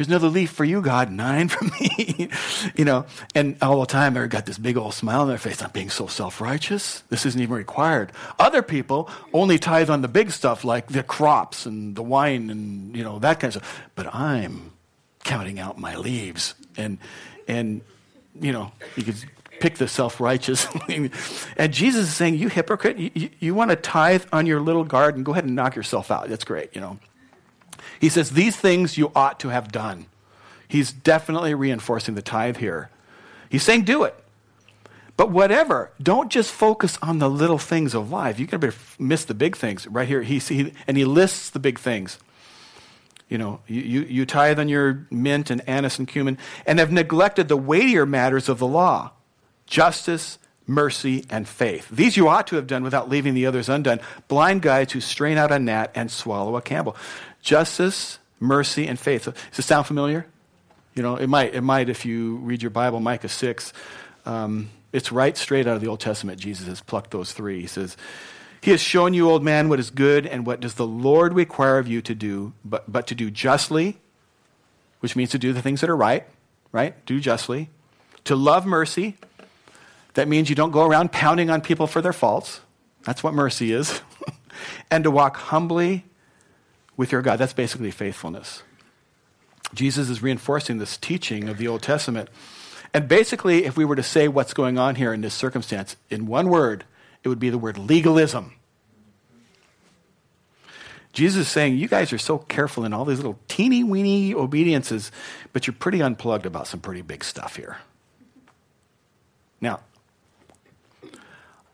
[0.00, 2.30] Here's another leaf for you, God, nine for me.
[2.74, 5.60] you know, and all the time they've got this big old smile on their face.
[5.60, 7.02] I'm being so self righteous.
[7.10, 8.10] This isn't even required.
[8.38, 12.96] Other people only tithe on the big stuff like the crops and the wine and,
[12.96, 13.82] you know, that kind of stuff.
[13.94, 14.72] But I'm
[15.22, 16.54] counting out my leaves.
[16.78, 16.96] And,
[17.46, 17.82] and
[18.40, 19.22] you know, you could
[19.60, 20.66] pick the self righteous.
[21.58, 24.84] and Jesus is saying, You hypocrite, you, you, you want to tithe on your little
[24.84, 25.24] garden?
[25.24, 26.30] Go ahead and knock yourself out.
[26.30, 26.98] That's great, you know.
[28.00, 30.06] He says, These things you ought to have done.
[30.66, 32.90] He's definitely reinforcing the tithe here.
[33.48, 34.16] He's saying, Do it.
[35.16, 38.38] But whatever, don't just focus on the little things of life.
[38.38, 39.86] You're going to miss the big things.
[39.86, 42.18] Right here, he, he, and he lists the big things.
[43.28, 46.90] You know, you, you, you tithe on your mint and anise and cumin and have
[46.90, 49.12] neglected the weightier matters of the law
[49.66, 50.38] justice,
[50.70, 51.88] mercy, and faith.
[51.90, 54.00] These you ought to have done without leaving the others undone.
[54.28, 56.96] Blind guides who strain out a gnat and swallow a camel
[57.42, 59.24] justice, mercy, and faith.
[59.24, 60.26] Does this sound familiar?
[60.94, 63.72] You know, it might, it might if you read your Bible, Micah 6.
[64.26, 66.38] Um, it's right straight out of the Old Testament.
[66.38, 67.60] Jesus has plucked those three.
[67.60, 67.96] He says,
[68.60, 71.78] He has shown you, old man, what is good and what does the Lord require
[71.78, 73.98] of you to do, but, but to do justly,
[75.00, 76.26] which means to do the things that are right,
[76.72, 76.94] right?
[77.06, 77.70] Do justly.
[78.24, 79.16] To love mercy,
[80.14, 82.60] that means you don't go around pounding on people for their faults.
[83.04, 84.00] That's what mercy is.
[84.90, 86.04] and to walk humbly
[86.96, 87.38] with your God.
[87.38, 88.62] That's basically faithfulness.
[89.72, 92.28] Jesus is reinforcing this teaching of the Old Testament.
[92.92, 96.26] And basically, if we were to say what's going on here in this circumstance in
[96.26, 96.84] one word,
[97.22, 98.54] it would be the word legalism.
[101.12, 105.10] Jesus is saying, You guys are so careful in all these little teeny weeny obediences,
[105.52, 107.78] but you're pretty unplugged about some pretty big stuff here.
[109.60, 109.80] Now,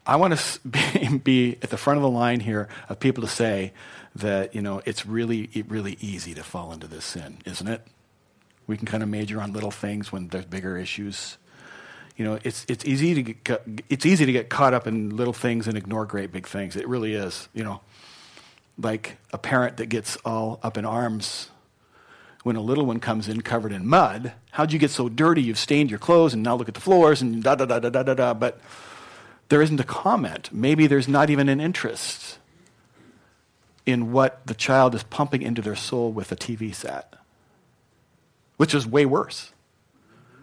[0.06, 3.72] I want to be, at the front of the line here of people to say,
[4.16, 7.86] that you know it's really really easy to fall into this sin, isn't it?
[8.66, 11.36] We can kind of major on little things when there's bigger issues.
[12.16, 15.34] You know, it's it's easy to get it's easy to get caught up in little
[15.34, 16.76] things and ignore great big things.
[16.76, 17.48] It really is.
[17.52, 17.80] You know,
[18.78, 21.50] like a parent that gets all up in arms
[22.42, 24.32] when a little one comes in covered in mud.
[24.52, 25.42] How'd you get so dirty?
[25.42, 27.90] You've stained your clothes, and now look at the floors and da da da da
[27.90, 28.34] da da da.
[28.34, 28.60] But
[29.48, 30.50] there isn't a comment.
[30.52, 32.38] Maybe there's not even an interest
[33.84, 37.14] in what the child is pumping into their soul with a TV set,
[38.56, 39.52] which is way worse.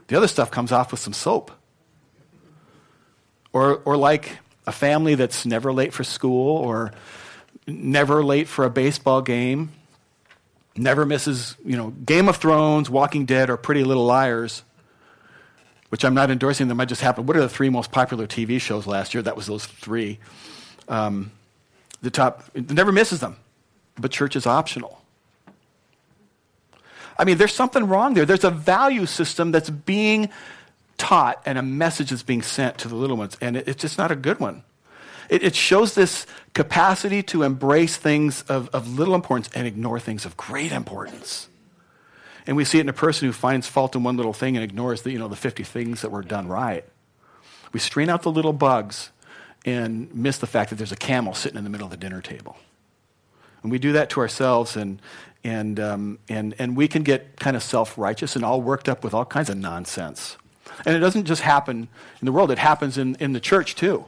[0.08, 1.52] The other stuff comes off with some soap.
[3.52, 6.92] Or, or like a family that's never late for school or
[7.68, 9.72] never late for a baseball game,
[10.76, 14.64] never misses, you know, Game of Thrones, Walking Dead, or Pretty Little Liars,
[15.94, 16.82] which I'm not endorsing them.
[16.82, 17.28] I just happened.
[17.28, 19.22] What are the three most popular TV shows last year?
[19.22, 20.18] That was those three.
[20.88, 21.32] Um,
[22.02, 23.36] the top, never misses them.
[24.00, 25.04] But church is optional.
[27.16, 28.26] I mean, there's something wrong there.
[28.26, 30.30] There's a value system that's being
[30.98, 34.10] taught and a message that's being sent to the little ones, and it's just not
[34.10, 34.64] a good one.
[35.30, 36.26] It, it shows this
[36.56, 41.50] capacity to embrace things of, of little importance and ignore things of great importance.
[42.46, 44.64] And we see it in a person who finds fault in one little thing and
[44.64, 46.86] ignores the, you know, the 50 things that were done right.
[47.72, 49.10] We strain out the little bugs
[49.66, 52.22] and miss the fact that there's a camel sitting in the middle of the dinner
[52.22, 52.58] table.
[53.62, 55.02] And we do that to ourselves, and,
[55.44, 59.04] and, um, and, and we can get kind of self righteous and all worked up
[59.04, 60.38] with all kinds of nonsense.
[60.86, 61.88] And it doesn't just happen
[62.20, 64.06] in the world, it happens in, in the church too.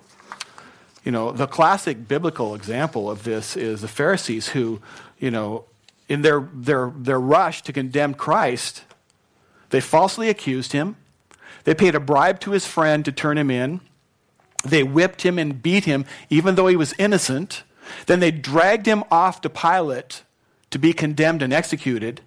[1.05, 4.81] You know, the classic biblical example of this is the Pharisees who,
[5.19, 5.65] you know,
[6.07, 8.83] in their, their, their rush to condemn Christ,
[9.69, 10.95] they falsely accused him.
[11.63, 13.81] They paid a bribe to his friend to turn him in.
[14.63, 17.63] They whipped him and beat him, even though he was innocent.
[18.05, 20.23] Then they dragged him off to Pilate
[20.71, 22.21] to be condemned and executed.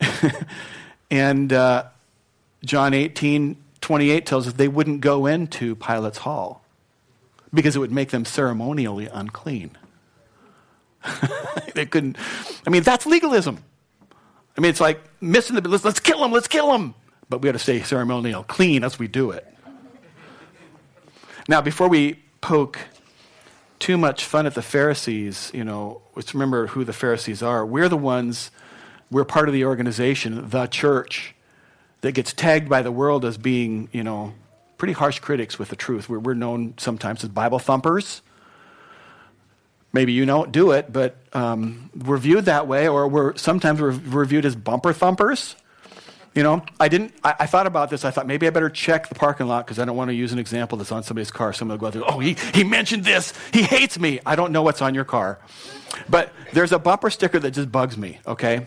[1.10, 1.84] and uh,
[2.64, 6.64] John 18, 28 tells us they wouldn't go into Pilate's hall
[7.52, 9.76] because it would make them ceremonially unclean.
[11.74, 12.16] they couldn't.
[12.66, 13.62] I mean, that's legalism.
[14.56, 15.68] I mean, it's like missing the.
[15.68, 16.32] Let's, let's kill him.
[16.32, 16.94] Let's kill him.
[17.28, 19.46] But we got to stay ceremonial clean as we do it.
[21.48, 22.78] Now, before we poke
[23.78, 27.64] too much fun at the Pharisees, you know, let's remember who the Pharisees are.
[27.64, 28.50] We're the ones.
[29.10, 31.34] We're part of the organization, the church,
[32.02, 34.34] that gets tagged by the world as being, you know,
[34.78, 36.08] pretty harsh critics with the truth.
[36.08, 38.22] We're, we're known sometimes as Bible thumpers
[39.92, 43.96] maybe you don't do it, but um, we're viewed that way, or we're sometimes we're,
[44.12, 45.56] we're viewed as bumper thumpers.
[46.34, 47.12] You know, I didn't.
[47.24, 48.04] I, I, thought about this.
[48.04, 50.32] I thought maybe I better check the parking lot because I don't want to use
[50.32, 51.52] an example that's on somebody's car.
[51.52, 52.08] Someone will go there.
[52.08, 53.34] Oh, he he mentioned this.
[53.52, 54.20] He hates me.
[54.24, 55.40] I don't know what's on your car,
[56.08, 58.20] but there's a bumper sticker that just bugs me.
[58.28, 58.64] Okay,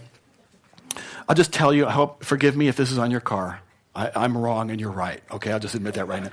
[1.30, 1.86] I'll just tell you.
[1.86, 3.62] I hope forgive me if this is on your car.
[3.96, 5.22] I, I'm wrong and you're right.
[5.32, 6.32] Okay, I'll just admit that right now.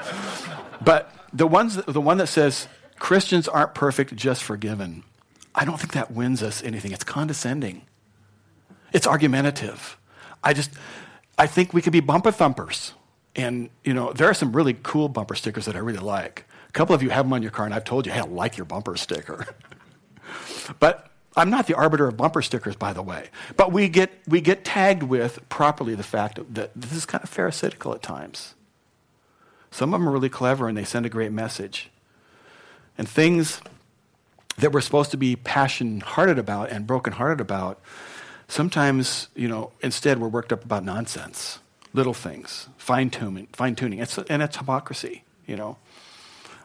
[0.81, 2.67] But the ones, the one that says
[3.01, 5.03] Christians aren't perfect, just forgiven.
[5.55, 6.93] I don't think that wins us anything.
[6.93, 7.83] It's condescending.
[8.93, 9.99] It's argumentative.
[10.45, 10.71] I just,
[11.37, 12.93] I think we could be bumper thumpers.
[13.35, 16.45] And, you know, there are some really cool bumper stickers that I really like.
[16.69, 18.25] A couple of you have them on your car, and I've told you, hey, I
[18.25, 19.47] like your bumper sticker.
[20.79, 23.31] but I'm not the arbiter of bumper stickers, by the way.
[23.57, 27.31] But we get, we get tagged with properly the fact that this is kind of
[27.31, 28.55] pharisaical at times.
[29.71, 31.91] Some of them are really clever and they send a great message
[33.01, 33.63] and things
[34.59, 37.81] that we're supposed to be passion hearted about and broken hearted about,
[38.47, 41.61] sometimes, you know, instead we're worked up about nonsense,
[41.95, 44.01] little things, fine tuning, fine tuning.
[44.01, 45.79] It's, and it's hypocrisy, you know.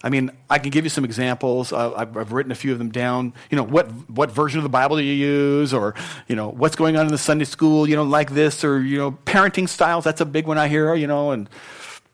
[0.03, 1.71] I mean, I can give you some examples.
[1.71, 3.33] I've, I've, written a few of them down.
[3.49, 5.73] You know, what, what version of the Bible do you use?
[5.73, 5.95] Or,
[6.27, 8.65] you know, what's going on in the Sunday school, you know, like this?
[8.65, 11.31] Or, you know, parenting styles, that's a big one I hear, you know.
[11.31, 11.49] And,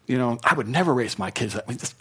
[0.06, 1.56] you know, I would never raise my kids.
[1.56, 1.96] I mean, just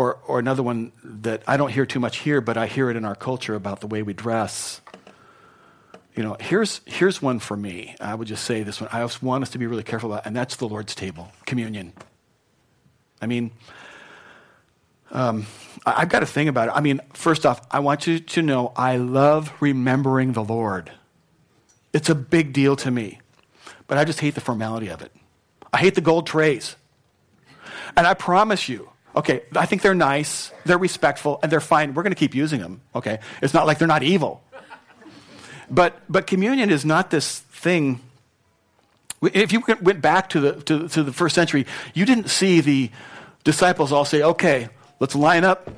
[0.00, 2.96] or, or another one that I don't hear too much here, but I hear it
[2.96, 4.80] in our culture about the way we dress.
[6.16, 7.96] You know, here's, here's one for me.
[8.00, 8.88] I would just say this one.
[8.92, 11.92] I want us to be really careful about, and that's the Lord's table, communion.
[13.20, 13.50] I mean,
[15.10, 15.46] um,
[15.84, 16.72] I've got a thing about it.
[16.74, 20.90] I mean, first off, I want you to know I love remembering the Lord.
[21.92, 23.20] It's a big deal to me,
[23.86, 25.12] but I just hate the formality of it.
[25.74, 26.76] I hate the gold trays.
[27.98, 31.94] And I promise you, Okay, I think they're nice, they're respectful, and they're fine.
[31.94, 32.80] We're going to keep using them.
[32.94, 34.42] Okay, it's not like they're not evil.
[35.70, 38.00] But but communion is not this thing.
[39.22, 42.90] If you went back to the to, to the first century, you didn't see the
[43.44, 44.68] disciples all say, "Okay,
[45.00, 45.70] let's line up,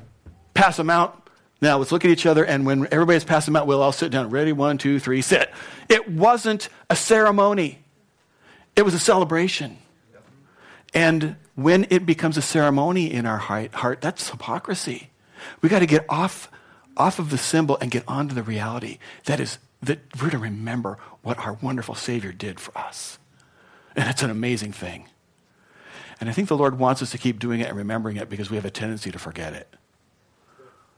[0.53, 1.19] pass them out."
[1.61, 4.11] Now let's look at each other, and when everybody's passed them out, we'll all sit
[4.11, 4.29] down.
[4.29, 4.51] Ready?
[4.51, 5.49] One, two, three, sit.
[5.89, 7.79] It wasn't a ceremony;
[8.75, 9.77] it was a celebration.
[10.93, 15.09] And when it becomes a ceremony in our heart, that's hypocrisy.
[15.61, 16.49] We got to get off,
[16.97, 20.97] off of the symbol and get onto the reality that is that we're to remember
[21.21, 23.19] what our wonderful Savior did for us.
[23.95, 25.05] And it's an amazing thing.
[26.19, 28.49] And I think the Lord wants us to keep doing it and remembering it because
[28.49, 29.67] we have a tendency to forget it.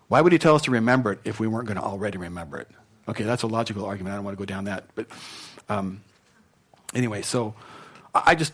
[0.07, 2.59] Why would He tell us to remember it if we weren't going to already remember
[2.59, 2.67] it?
[3.07, 4.13] Okay, that's a logical argument.
[4.13, 4.85] I don't want to go down that.
[4.93, 5.07] But
[5.67, 6.03] um,
[6.93, 7.55] anyway, so
[8.13, 8.53] I just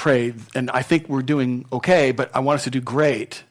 [0.00, 3.44] pray, and I think we're doing okay, but I want us to do great.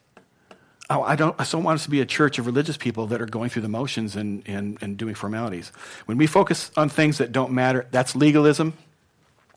[0.90, 3.28] I don't, I don't want us to be a church of religious people that are
[3.28, 5.72] going through the motions and, and, and doing formalities.
[6.08, 8.74] When we focus on things that don't matter, that's legalism.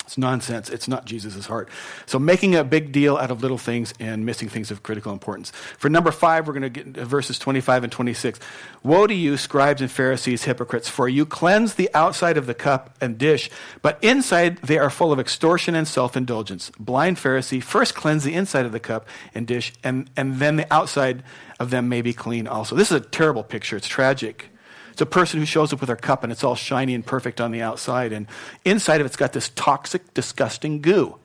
[0.05, 0.69] It's nonsense.
[0.69, 1.69] It's not Jesus' heart.
[2.07, 5.51] So making a big deal out of little things and missing things of critical importance.
[5.79, 8.41] For number five, we're going to get verses 25 and 26.
[8.83, 12.97] Woe to you, scribes and Pharisees, hypocrites, for you cleanse the outside of the cup
[13.01, 13.49] and dish,
[13.81, 16.71] but inside they are full of extortion and self-indulgence.
[16.79, 20.73] Blind Pharisee, first cleanse the inside of the cup and dish, and, and then the
[20.73, 21.23] outside
[21.61, 22.75] of them may be clean also.
[22.75, 23.77] This is a terrible picture.
[23.77, 24.52] It's tragic.
[24.93, 27.41] It's a person who shows up with their cup and it's all shiny and perfect
[27.41, 28.27] on the outside, and
[28.65, 31.17] inside of it's got this toxic, disgusting goo.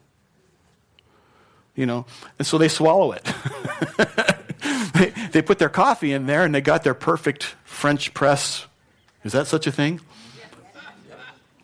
[1.75, 2.05] You know,
[2.39, 3.23] and so they swallow it.
[4.93, 8.65] they, they put their coffee in there and they got their perfect French press.
[9.23, 9.99] Is that such a thing?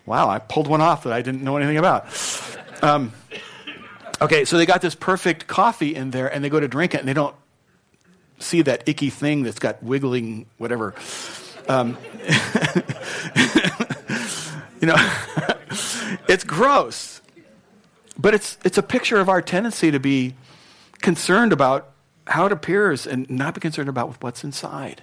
[0.06, 2.06] Wow, I pulled one off that I didn't know anything about.
[2.82, 3.14] Um,
[4.22, 7.00] okay, so they got this perfect coffee in there and they go to drink it
[7.00, 7.36] and they don't
[8.40, 10.94] see that icky thing that's got wiggling whatever
[11.70, 11.98] um,
[14.82, 14.96] you know,
[16.28, 17.22] it's gross.
[18.18, 20.36] But it's, it's a picture of our tendency to be
[21.02, 21.92] concerned about
[22.28, 25.02] how it appears and not be concerned about what's inside.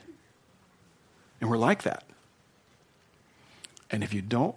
[1.40, 2.04] And we're like that.
[3.90, 4.54] And if you don't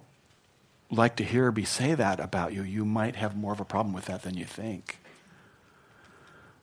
[0.90, 3.92] like to hear me say that about you, you might have more of a problem
[3.92, 4.98] with that than you think.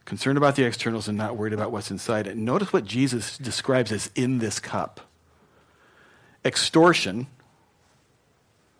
[0.05, 2.27] Concerned about the externals and not worried about what's inside.
[2.27, 5.01] And notice what Jesus describes as in this cup
[6.43, 7.27] extortion,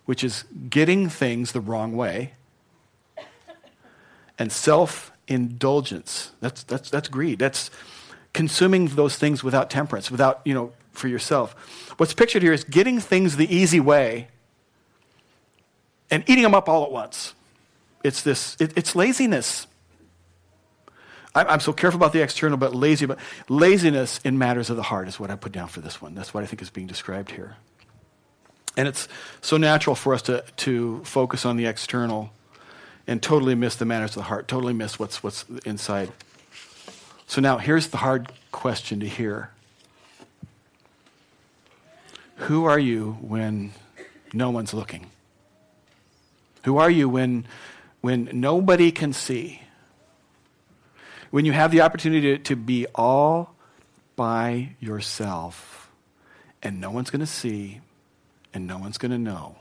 [0.05, 2.33] which is getting things the wrong way,
[4.39, 6.31] and self indulgence.
[6.41, 7.39] That's, that's, that's greed.
[7.39, 7.69] That's
[8.33, 11.53] consuming those things without temperance, without, you know, for yourself.
[11.97, 14.27] What's pictured here is getting things the easy way
[16.09, 17.33] and eating them up all at once.
[18.03, 19.67] It's this, it, it's laziness.
[21.33, 23.05] I'm, so careful about the external, but lazy.
[23.05, 26.13] But laziness in matters of the heart is what I put down for this one.
[26.13, 27.55] That's what I think is being described here.
[28.75, 29.07] And it's
[29.41, 32.31] so natural for us to, to focus on the external
[33.07, 36.11] and totally miss the matters of the heart, totally miss what's, what's inside.
[37.27, 39.51] So now here's the hard question to hear
[42.35, 43.71] Who are you when
[44.33, 45.07] no one's looking?
[46.63, 47.45] Who are you when,
[48.01, 49.60] when nobody can see?
[51.31, 53.55] When you have the opportunity to, to be all
[54.15, 55.89] by yourself
[56.61, 57.81] and no one's going to see
[58.53, 59.55] and no one's going to know.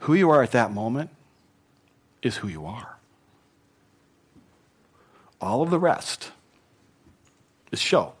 [0.00, 1.10] Who you are at that moment
[2.22, 2.96] is who you are.
[5.40, 6.30] All of the rest
[7.70, 8.14] is show.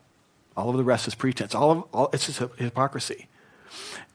[0.56, 1.54] All of the rest is pretense.
[1.54, 3.28] All of all, it's just hypocrisy.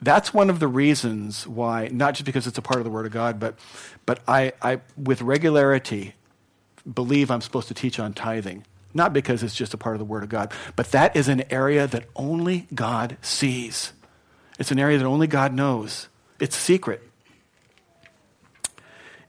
[0.02, 3.06] That's one of the reasons why, not just because it's a part of the Word
[3.06, 3.56] of God, but
[4.06, 6.14] but I, I with regularity
[6.94, 8.66] believe I'm supposed to teach on tithing.
[8.94, 11.44] Not because it's just a part of the Word of God, but that is an
[11.52, 13.94] area that only God sees.
[14.58, 16.08] It's an area that only God knows.
[16.40, 17.02] It's secret.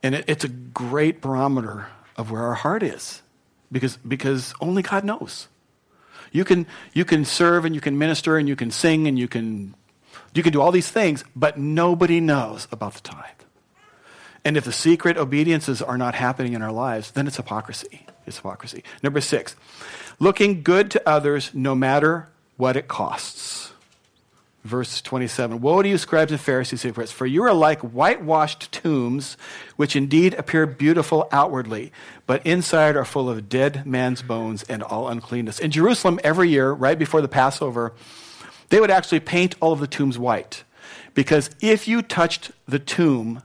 [0.02, 3.22] And it, it's a great barometer of where our heart is
[3.70, 5.48] because, because only God knows.
[6.32, 9.28] You can, you can serve and you can minister and you can sing and you
[9.28, 9.74] can,
[10.32, 13.40] you can do all these things, but nobody knows about the tithe.
[14.44, 18.06] And if the secret obediences are not happening in our lives, then it's hypocrisy.
[18.26, 18.84] It's hypocrisy.
[19.02, 19.54] Number six,
[20.18, 23.72] looking good to others no matter what it costs.
[24.64, 29.38] Verse 27 Woe to you, scribes and Pharisees, hypocrites, for you are like whitewashed tombs,
[29.76, 31.92] which indeed appear beautiful outwardly,
[32.26, 35.58] but inside are full of dead man's bones and all uncleanness.
[35.58, 37.94] In Jerusalem, every year, right before the Passover,
[38.68, 40.64] they would actually paint all of the tombs white.
[41.14, 43.42] Because if you touched the tomb,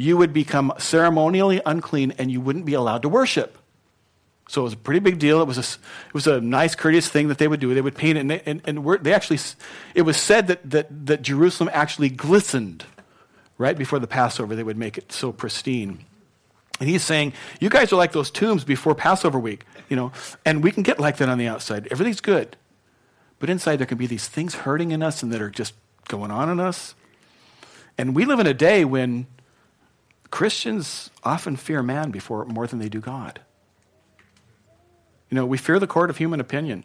[0.00, 3.58] you would become ceremonially unclean and you wouldn't be allowed to worship.
[4.48, 5.42] So it was a pretty big deal.
[5.42, 7.74] It was a, it was a nice, courteous thing that they would do.
[7.74, 9.38] They would paint it, and, they, and, and they actually,
[9.94, 12.86] it was said that, that, that Jerusalem actually glistened
[13.58, 14.56] right before the Passover.
[14.56, 16.06] They would make it so pristine.
[16.80, 20.12] And he's saying, You guys are like those tombs before Passover week, you know,
[20.46, 21.86] and we can get like that on the outside.
[21.90, 22.56] Everything's good.
[23.38, 25.74] But inside, there can be these things hurting in us and that are just
[26.08, 26.94] going on in us.
[27.98, 29.26] And we live in a day when
[30.30, 33.40] Christians often fear man before more than they do God.
[35.28, 36.84] You know, we fear the court of human opinion.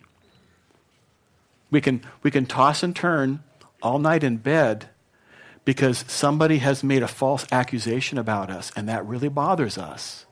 [1.72, 3.44] We can, we can toss and turn
[3.82, 4.90] all night in bed
[5.64, 10.26] because somebody has made a false accusation about us, and that really bothers us.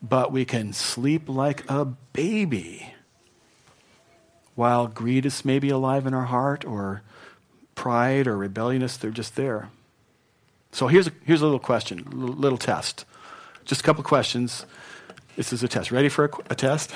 [0.00, 2.94] But we can sleep like a baby
[4.54, 7.02] while greed is maybe alive in our heart, or
[7.74, 9.70] pride or rebelliousness, they're just there.
[10.72, 13.04] So here's a, here's a little question, a little, test.
[13.64, 14.66] Just a couple questions.
[15.36, 15.90] This is a test.
[15.90, 16.92] Ready for a, a test?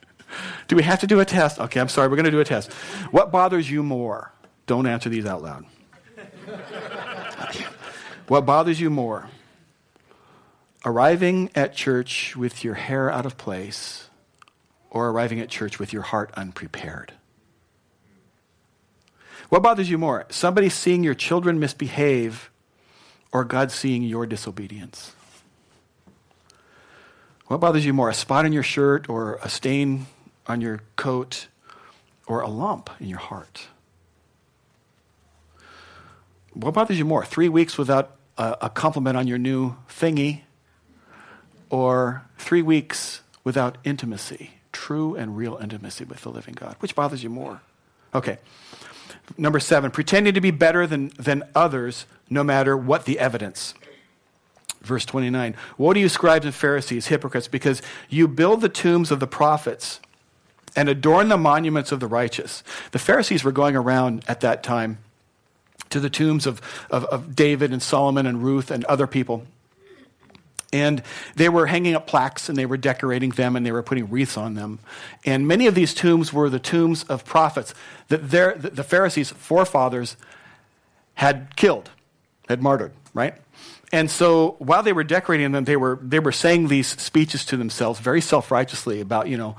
[0.68, 1.58] do we have to do a test?
[1.58, 2.72] Okay, I'm sorry, we're going to do a test.
[3.10, 4.32] What bothers you more?
[4.66, 5.66] Don't answer these out loud.
[8.30, 9.28] What bothers you more?
[10.84, 14.08] Arriving at church with your hair out of place
[14.88, 17.14] or arriving at church with your heart unprepared?
[19.48, 20.26] What bothers you more?
[20.30, 22.49] Somebody seeing your children misbehave
[23.32, 25.12] or God seeing your disobedience?
[27.46, 28.08] What bothers you more?
[28.08, 30.06] A spot in your shirt or a stain
[30.46, 31.48] on your coat
[32.26, 33.66] or a lump in your heart?
[36.52, 37.24] What bothers you more?
[37.24, 40.42] Three weeks without a, a compliment on your new thingy
[41.70, 46.76] or three weeks without intimacy, true and real intimacy with the living God?
[46.80, 47.62] Which bothers you more?
[48.14, 48.38] Okay.
[49.38, 53.74] Number seven, pretending to be better than, than others no matter what the evidence.
[54.82, 59.20] Verse 29 Woe to you, scribes and Pharisees, hypocrites, because you build the tombs of
[59.20, 60.00] the prophets
[60.76, 62.62] and adorn the monuments of the righteous.
[62.92, 64.98] The Pharisees were going around at that time
[65.90, 66.60] to the tombs of,
[66.90, 69.44] of, of David and Solomon and Ruth and other people.
[70.72, 71.02] And
[71.34, 74.36] they were hanging up plaques and they were decorating them and they were putting wreaths
[74.36, 74.78] on them.
[75.24, 77.74] And many of these tombs were the tombs of prophets
[78.08, 80.16] that the Pharisees' forefathers
[81.14, 81.90] had killed,
[82.48, 83.34] had martyred, right?
[83.92, 87.56] And so while they were decorating them, they were, they were saying these speeches to
[87.56, 89.56] themselves very self righteously about, you know,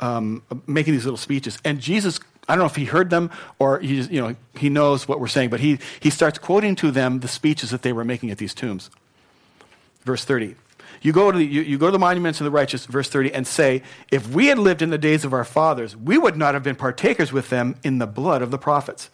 [0.00, 1.58] um, making these little speeches.
[1.64, 5.06] And Jesus, I don't know if he heard them or he, you know, he knows
[5.06, 8.04] what we're saying, but he, he starts quoting to them the speeches that they were
[8.04, 8.90] making at these tombs.
[10.04, 10.56] Verse 30.
[11.02, 13.34] You go, to the, you, you go to the monuments of the righteous, verse 30,
[13.34, 16.54] and say, If we had lived in the days of our fathers, we would not
[16.54, 19.10] have been partakers with them in the blood of the prophets.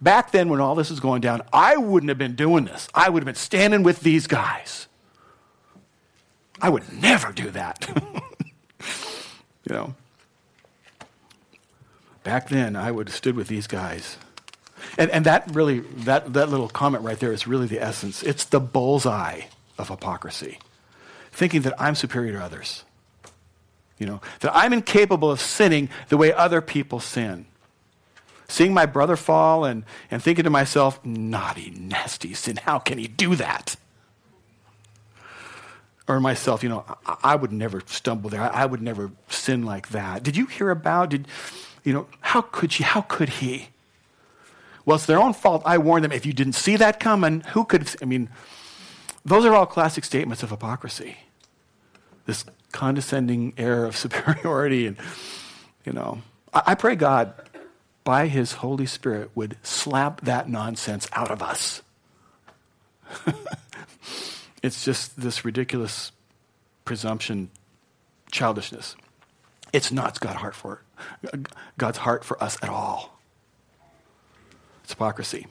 [0.00, 2.88] Back then, when all this was going down, I wouldn't have been doing this.
[2.94, 4.88] I would have been standing with these guys.
[6.60, 7.88] I would never do that.
[9.68, 9.94] you know.
[12.24, 14.16] Back then, I would have stood with these guys.
[14.98, 18.22] And, and that really, that, that little comment right there is really the essence.
[18.22, 19.42] It's the bullseye
[19.78, 20.58] of hypocrisy.
[21.32, 22.84] Thinking that I'm superior to others.
[23.98, 27.46] You know, that I'm incapable of sinning the way other people sin.
[28.48, 33.06] Seeing my brother fall and, and thinking to myself, naughty, nasty sin, how can he
[33.06, 33.76] do that?
[36.06, 38.42] Or myself, you know, I, I would never stumble there.
[38.42, 40.22] I, I, would never sin like that.
[40.22, 41.26] Did you hear about, did,
[41.82, 43.68] you know, how could she, how could he?
[44.84, 45.62] Well, it's their own fault.
[45.64, 46.12] I warned them.
[46.12, 48.28] If you didn't see that coming, who could, I mean,
[49.24, 51.16] those are all classic statements of hypocrisy.
[52.26, 54.86] This condescending air of superiority.
[54.86, 54.96] And,
[55.84, 56.22] you know,
[56.52, 57.32] I, I pray God,
[58.04, 61.82] by his Holy Spirit, would slap that nonsense out of us.
[64.62, 66.12] it's just this ridiculous
[66.84, 67.50] presumption,
[68.30, 68.96] childishness.
[69.72, 70.82] It's not God's heart for
[71.78, 73.13] God's heart for us at all.
[74.84, 75.46] It's hypocrisy.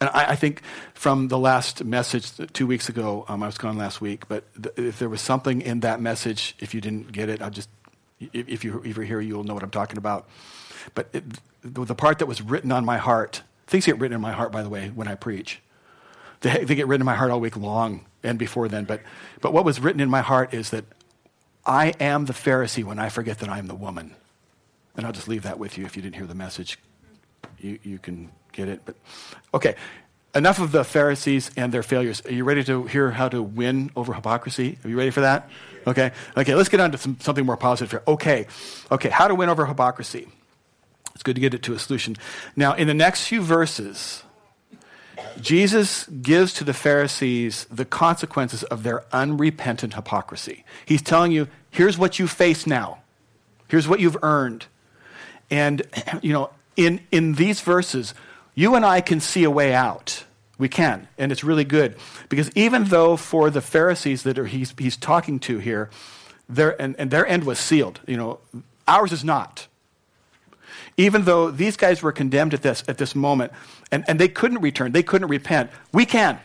[0.00, 0.62] And I, I, think
[0.94, 4.74] from the last message two weeks ago, um, I was gone last week, but th-
[4.76, 7.68] if there was something in that message, if you didn't get it, I'll just,
[8.20, 10.26] if, if, you, if you're here, you'll know what I'm talking about.
[10.94, 11.24] But it,
[11.62, 14.62] the, part that was written on my heart, things get written in my heart, by
[14.62, 15.60] the way, when I preach.
[16.40, 18.84] They, they get written in my heart all week long and before then.
[18.84, 19.00] But,
[19.40, 20.84] but what was written in my heart is that
[21.64, 24.14] I am the Pharisee when I forget that I am the woman.
[24.96, 26.78] And I'll just leave that with you if you didn't hear the message.
[27.58, 28.82] You, you can get it.
[28.84, 28.96] But
[29.52, 29.74] okay,
[30.34, 32.22] enough of the Pharisees and their failures.
[32.26, 34.78] Are you ready to hear how to win over hypocrisy?
[34.84, 35.48] Are you ready for that?
[35.86, 36.12] Okay.
[36.36, 36.54] Okay.
[36.54, 38.02] Let's get on to some, something more positive here.
[38.06, 38.46] Okay.
[38.90, 39.08] Okay.
[39.08, 40.28] How to win over hypocrisy.
[41.14, 42.16] It's good to get it to a solution.
[42.56, 44.24] Now, in the next few verses,
[45.40, 50.64] Jesus gives to the Pharisees the consequences of their unrepentant hypocrisy.
[50.84, 52.98] He's telling you, here's what you face now.
[53.68, 54.66] Here's what you've earned.
[55.50, 55.82] And,
[56.22, 58.14] you know, in, in these verses,
[58.54, 60.24] you and I can see a way out.
[60.56, 61.96] We can, and it's really good.
[62.28, 65.90] Because even though for the Pharisees that are, he's, he's talking to here,
[66.48, 68.38] their, and, and their end was sealed, you know,
[68.86, 69.66] ours is not.
[70.96, 73.52] Even though these guys were condemned at this, at this moment,
[73.90, 76.38] and, and they couldn't return, they couldn't repent, we can.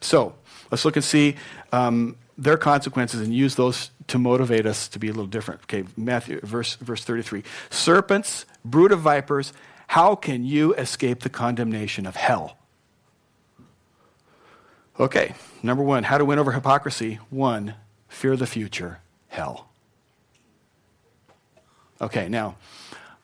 [0.00, 0.34] So,
[0.70, 1.34] let's look and see
[1.72, 5.62] um, their consequences and use those to motivate us to be a little different.
[5.62, 7.42] Okay, Matthew, verse, verse 33.
[7.70, 9.52] Serpents, brood of vipers,
[9.86, 12.56] how can you escape the condemnation of hell?
[14.98, 17.18] Okay, number one, how to win over hypocrisy.
[17.30, 17.74] One,
[18.08, 19.68] fear the future, hell.
[22.00, 22.56] Okay, now,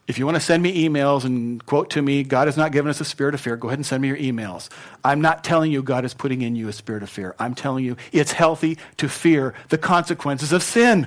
[0.07, 2.91] if you want to send me emails and quote to me, God has not given
[2.91, 4.69] us a spirit of fear, go ahead and send me your emails.
[5.05, 7.35] I'm not telling you God is putting in you a spirit of fear.
[7.39, 11.07] I'm telling you it's healthy to fear the consequences of sin.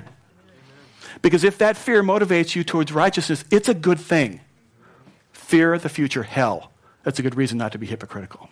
[1.20, 4.40] Because if that fear motivates you towards righteousness, it's a good thing
[5.32, 6.72] fear the future, hell.
[7.02, 8.48] That's a good reason not to be hypocritical.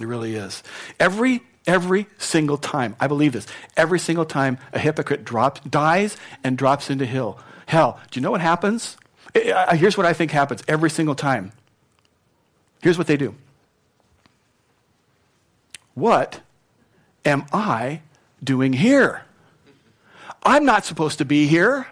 [0.00, 0.62] It really is.
[0.98, 3.46] Every every single time, I believe this.
[3.76, 7.38] Every single time a hypocrite drops, dies and drops into hell.
[7.66, 8.00] Hell.
[8.10, 8.96] Do you know what happens?
[9.74, 11.52] Here's what I think happens every single time.
[12.82, 13.34] Here's what they do.
[15.94, 16.40] What
[17.24, 18.02] am I
[18.42, 19.22] doing here?
[20.42, 21.86] I'm not supposed to be here.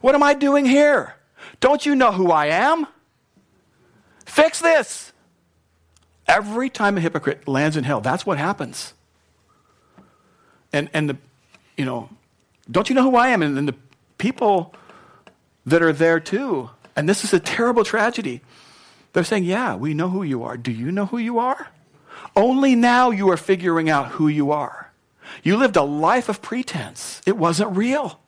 [0.00, 1.14] What am I doing here?
[1.60, 2.86] Don't you know who I am?
[4.24, 5.12] Fix this.
[6.26, 8.94] Every time a hypocrite lands in hell, that's what happens.
[10.72, 11.16] And, and the,
[11.76, 12.08] you know,
[12.70, 13.42] don't you know who I am?
[13.42, 13.74] And, and the
[14.18, 14.74] people
[15.66, 16.70] that are there too.
[16.94, 18.40] And this is a terrible tragedy.
[19.12, 20.56] They're saying, Yeah, we know who you are.
[20.56, 21.68] Do you know who you are?
[22.34, 24.90] Only now you are figuring out who you are.
[25.42, 28.18] You lived a life of pretense, it wasn't real.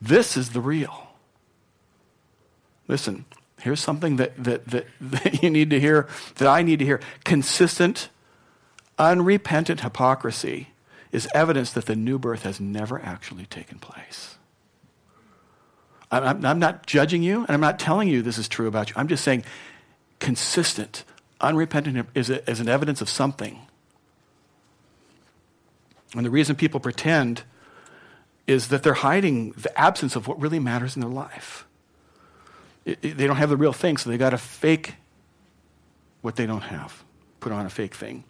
[0.00, 1.08] This is the real.
[2.86, 3.24] Listen,
[3.60, 7.00] here's something that, that, that, that you need to hear, that I need to hear.
[7.24, 8.08] Consistent,
[8.98, 10.68] unrepentant hypocrisy
[11.10, 14.37] is evidence that the new birth has never actually taken place.
[16.10, 18.96] I'm, I'm, not judging you, and I'm not telling you this is true about you.
[18.96, 19.44] I'm just saying
[20.20, 21.04] consistent,
[21.40, 23.58] unrepentant is, a, is an evidence of something.
[26.14, 27.42] And the reason people pretend
[28.46, 31.66] is that they're hiding the absence of what really matters in their life.
[32.86, 34.94] It, it, they don't have the real thing, so they got to fake
[36.22, 37.04] what they don't have,
[37.40, 38.24] put on a fake thing.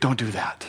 [0.00, 0.66] Don't do that.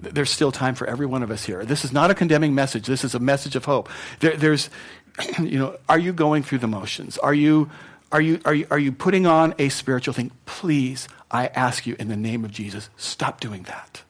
[0.00, 1.64] There's still time for every one of us here.
[1.64, 2.86] This is not a condemning message.
[2.86, 3.88] This is a message of hope.
[4.20, 4.70] There, there's,
[5.38, 7.18] you know, are you going through the motions?
[7.18, 7.70] Are you,
[8.12, 10.30] are you, are you, are you putting on a spiritual thing?
[10.46, 14.02] Please, I ask you in the name of Jesus, stop doing that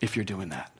[0.00, 0.72] if you're doing that.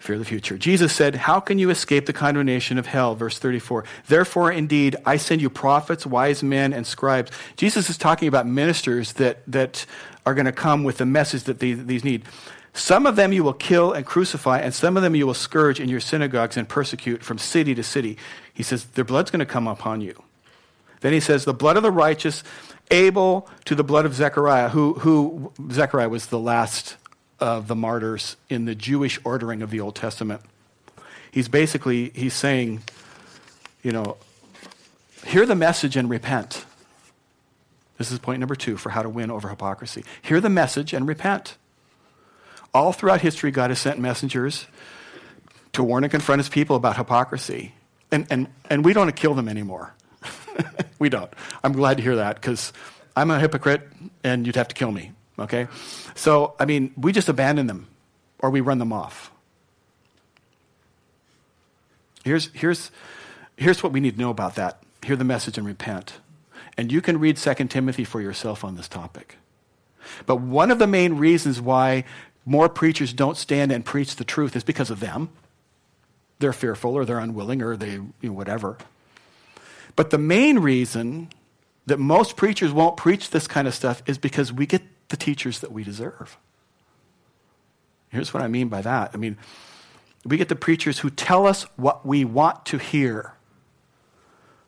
[0.00, 0.58] Fear the future.
[0.58, 3.14] Jesus said, How can you escape the condemnation of hell?
[3.14, 3.84] Verse 34.
[4.08, 7.30] Therefore, indeed, I send you prophets, wise men, and scribes.
[7.56, 9.84] Jesus is talking about ministers that, that
[10.24, 12.24] are going to come with the message that these, these need.
[12.72, 15.78] Some of them you will kill and crucify, and some of them you will scourge
[15.78, 18.16] in your synagogues and persecute from city to city.
[18.54, 20.22] He says, Their blood's going to come upon you.
[21.00, 22.42] Then he says, The blood of the righteous,
[22.90, 26.96] Abel to the blood of Zechariah, who, who Zechariah was the last
[27.40, 30.42] of the martyrs in the Jewish ordering of the Old Testament.
[31.30, 32.82] He's basically he's saying,
[33.82, 34.16] you know,
[35.24, 36.64] hear the message and repent.
[37.98, 40.04] This is point number two for how to win over hypocrisy.
[40.22, 41.56] Hear the message and repent.
[42.72, 44.66] All throughout history, God has sent messengers
[45.72, 47.74] to warn and confront his people about hypocrisy.
[48.10, 49.94] And, and, and we don't kill them anymore.
[50.98, 51.30] we don't.
[51.62, 52.72] I'm glad to hear that because
[53.16, 53.82] I'm a hypocrite
[54.24, 55.12] and you'd have to kill me.
[55.40, 55.66] Okay?
[56.14, 57.88] So, I mean, we just abandon them
[58.38, 59.32] or we run them off.
[62.24, 62.90] Here's, here's,
[63.56, 64.82] here's what we need to know about that.
[65.04, 66.14] Hear the message and repent.
[66.76, 69.36] And you can read 2 Timothy for yourself on this topic.
[70.26, 72.04] But one of the main reasons why
[72.44, 75.30] more preachers don't stand and preach the truth is because of them.
[76.38, 78.78] They're fearful or they're unwilling or they, you know, whatever.
[79.96, 81.28] But the main reason
[81.86, 85.60] that most preachers won't preach this kind of stuff is because we get the teachers
[85.60, 86.38] that we deserve.
[88.08, 89.10] Here's what I mean by that.
[89.12, 89.36] I mean,
[90.24, 93.34] we get the preachers who tell us what we want to hear.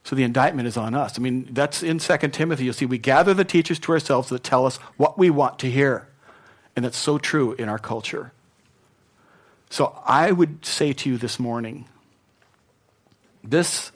[0.04, 1.18] So the indictment is on us.
[1.18, 2.64] I mean, that's in 2 Timothy.
[2.64, 5.70] You'll see we gather the teachers to ourselves that tell us what we want to
[5.70, 6.08] hear.
[6.74, 8.32] And that's so true in our culture.
[9.70, 11.88] So I would say to you this morning
[13.44, 13.90] this,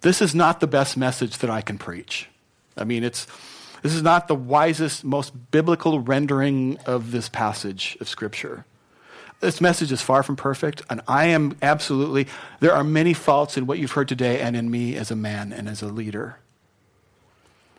[0.00, 2.28] this is not the best message that I can preach.
[2.76, 3.26] I mean, it's,
[3.82, 8.64] this is not the wisest, most biblical rendering of this passage of Scripture.
[9.40, 12.28] This message is far from perfect, and I am absolutely,
[12.60, 15.52] there are many faults in what you've heard today and in me as a man
[15.52, 16.38] and as a leader.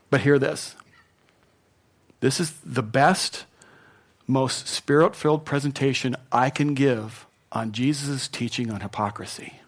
[0.09, 0.75] But hear this
[2.19, 3.45] this is the best,
[4.27, 9.59] most spirit filled presentation I can give on Jesus' teaching on hypocrisy.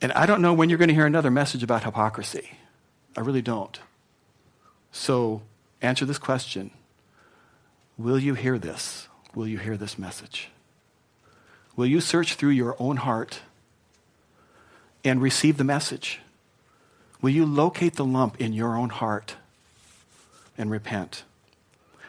[0.00, 2.50] And I don't know when you're going to hear another message about hypocrisy.
[3.16, 3.78] I really don't.
[4.92, 5.42] So
[5.80, 6.70] answer this question
[7.96, 9.08] Will you hear this?
[9.34, 10.50] Will you hear this message?
[11.76, 13.40] Will you search through your own heart
[15.04, 16.20] and receive the message?
[17.20, 19.36] Will you locate the lump in your own heart
[20.56, 21.24] and repent?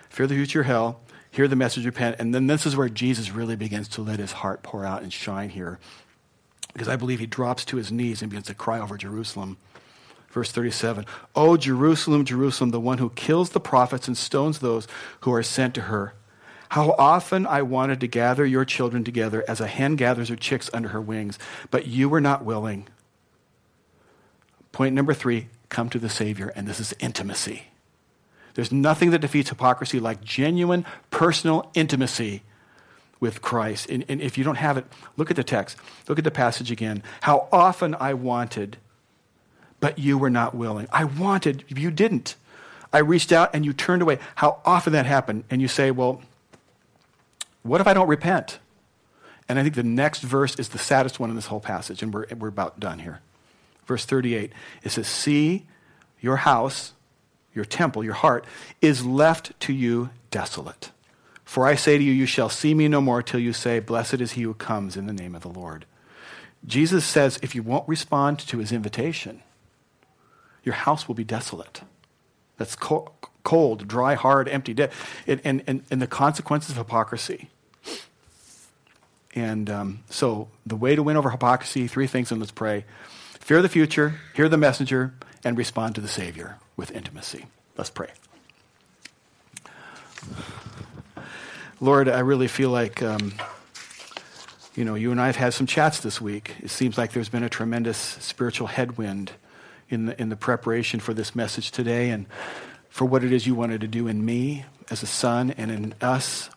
[0.09, 1.01] Fear the future hell,
[1.31, 2.17] hear the message, repent.
[2.19, 5.13] And then this is where Jesus really begins to let his heart pour out and
[5.13, 5.79] shine here.
[6.73, 9.57] Because I believe he drops to his knees and begins to cry over Jerusalem.
[10.29, 11.05] Verse 37
[11.35, 14.87] O Jerusalem, Jerusalem, the one who kills the prophets and stones those
[15.21, 16.13] who are sent to her.
[16.69, 20.69] How often I wanted to gather your children together as a hen gathers her chicks
[20.71, 21.39] under her wings,
[21.71, 22.87] but you were not willing.
[24.71, 27.63] Point number three come to the Savior, and this is intimacy.
[28.53, 32.43] There's nothing that defeats hypocrisy like genuine personal intimacy
[33.19, 33.89] with Christ.
[33.89, 34.85] And, and, if you don't have it,
[35.17, 35.77] look at the text.
[36.07, 37.03] Look at the passage again.
[37.21, 38.77] How often I wanted,
[39.79, 40.87] but you were not willing.
[40.91, 42.35] I wanted, you didn't.
[42.91, 44.19] I reached out and you turned away.
[44.35, 45.43] How often that happened?
[45.49, 46.21] And you say, well,
[47.63, 48.59] what if I don't repent?
[49.47, 52.13] And I think the next verse is the saddest one in this whole passage, and
[52.13, 53.19] we're, we're about done here.
[53.85, 54.53] Verse 38
[54.83, 55.65] it says, See,
[56.21, 56.93] your house,
[57.55, 58.45] your temple, your heart,
[58.81, 60.91] is left to you desolate.
[61.43, 64.21] For I say to you, you shall see me no more till you say, Blessed
[64.21, 65.85] is he who comes in the name of the Lord.
[66.65, 69.41] Jesus says, if you won't respond to his invitation,
[70.69, 71.81] your house will be desolate.
[72.57, 74.91] That's cold, dry, hard, empty, dead.
[75.25, 77.49] And, and, and, the consequences of hypocrisy.
[79.33, 82.85] And um, so, the way to win over hypocrisy, three things, and let's pray
[83.39, 87.47] fear the future, hear the messenger, and respond to the Savior with intimacy.
[87.75, 88.09] Let's pray.
[91.81, 93.33] Lord, I really feel like, um,
[94.75, 96.57] you know, you and I have had some chats this week.
[96.61, 99.31] It seems like there's been a tremendous spiritual headwind
[99.89, 102.25] in the, in the preparation for this message today and
[102.89, 105.93] for what it is you wanted to do in me as a son and in
[106.01, 106.49] us.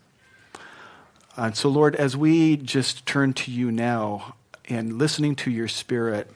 [1.37, 4.35] And so, Lord, as we just turn to you now
[4.69, 6.31] and listening to your spirit,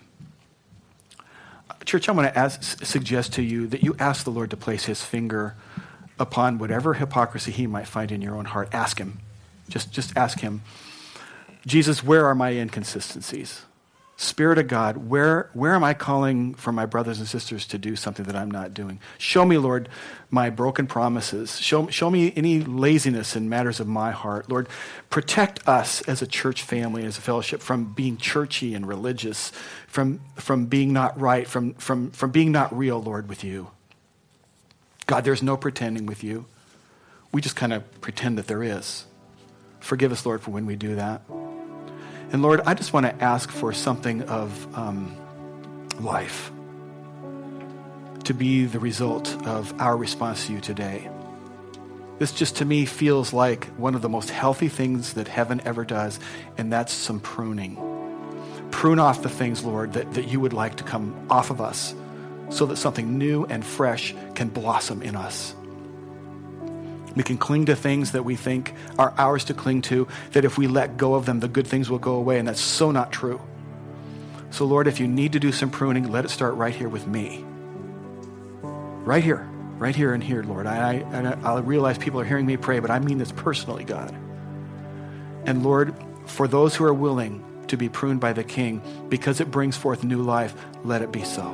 [1.84, 4.86] church, I want to ask, suggest to you that you ask the Lord to place
[4.86, 5.54] his finger
[6.18, 8.68] upon whatever hypocrisy he might find in your own heart.
[8.72, 9.18] Ask him.
[9.68, 10.62] Just, just ask him.
[11.66, 13.62] Jesus, where are my inconsistencies?
[14.18, 17.96] Spirit of God, where, where am I calling for my brothers and sisters to do
[17.96, 18.98] something that I'm not doing?
[19.18, 19.90] Show me, Lord,
[20.30, 21.60] my broken promises.
[21.60, 24.48] Show, show me any laziness in matters of my heart.
[24.48, 24.68] Lord,
[25.10, 29.52] protect us as a church family, as a fellowship, from being churchy and religious,
[29.86, 33.70] from, from being not right, from, from, from being not real, Lord, with you.
[35.04, 36.46] God, there's no pretending with you.
[37.32, 39.04] We just kind of pretend that there is.
[39.80, 41.20] Forgive us, Lord, for when we do that.
[42.32, 45.16] And Lord, I just want to ask for something of um,
[46.00, 46.50] life
[48.24, 51.08] to be the result of our response to you today.
[52.18, 55.84] This just to me feels like one of the most healthy things that heaven ever
[55.84, 56.18] does,
[56.58, 57.76] and that's some pruning.
[58.70, 61.94] Prune off the things, Lord, that, that you would like to come off of us
[62.48, 65.54] so that something new and fresh can blossom in us.
[67.16, 70.58] We can cling to things that we think are ours to cling to, that if
[70.58, 73.10] we let go of them, the good things will go away, and that's so not
[73.10, 73.40] true.
[74.50, 77.06] So, Lord, if you need to do some pruning, let it start right here with
[77.06, 77.44] me.
[78.62, 79.48] Right here,
[79.78, 80.66] right here and here, Lord.
[80.66, 84.14] I, I, I realize people are hearing me pray, but I mean this personally, God.
[85.46, 85.94] And Lord,
[86.26, 90.04] for those who are willing to be pruned by the King, because it brings forth
[90.04, 90.54] new life,
[90.84, 91.48] let it be so.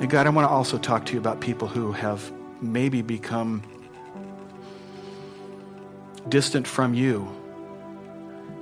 [0.00, 2.30] And God, I want to also talk to you about people who have
[2.62, 3.62] maybe become
[6.28, 7.28] distant from you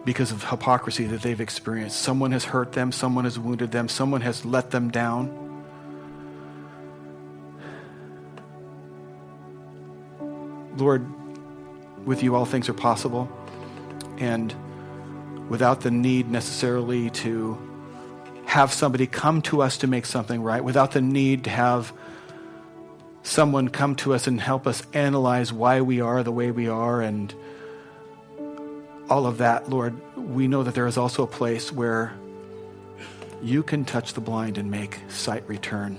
[0.05, 2.01] because of hypocrisy that they've experienced.
[2.01, 5.45] Someone has hurt them, someone has wounded them, someone has let them down.
[10.77, 11.05] Lord,
[12.07, 13.29] with you all things are possible.
[14.19, 14.55] And
[15.51, 17.59] without the need necessarily to
[18.47, 21.93] have somebody come to us to make something right, without the need to have
[23.23, 27.01] someone come to us and help us analyze why we are the way we are
[27.01, 27.35] and
[29.11, 32.13] all of that, Lord, we know that there is also a place where
[33.43, 35.99] you can touch the blind and make sight return.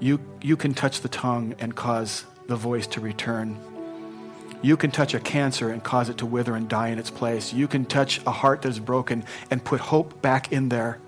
[0.00, 3.58] You, you can touch the tongue and cause the voice to return.
[4.62, 7.52] You can touch a cancer and cause it to wither and die in its place.
[7.52, 10.98] You can touch a heart that is broken and put hope back in there.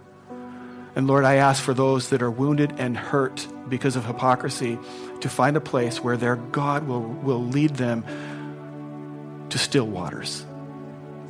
[0.95, 4.79] And Lord, I ask for those that are wounded and hurt because of hypocrisy
[5.21, 8.05] to find a place where their God will, will lead them
[9.49, 10.45] to still waters,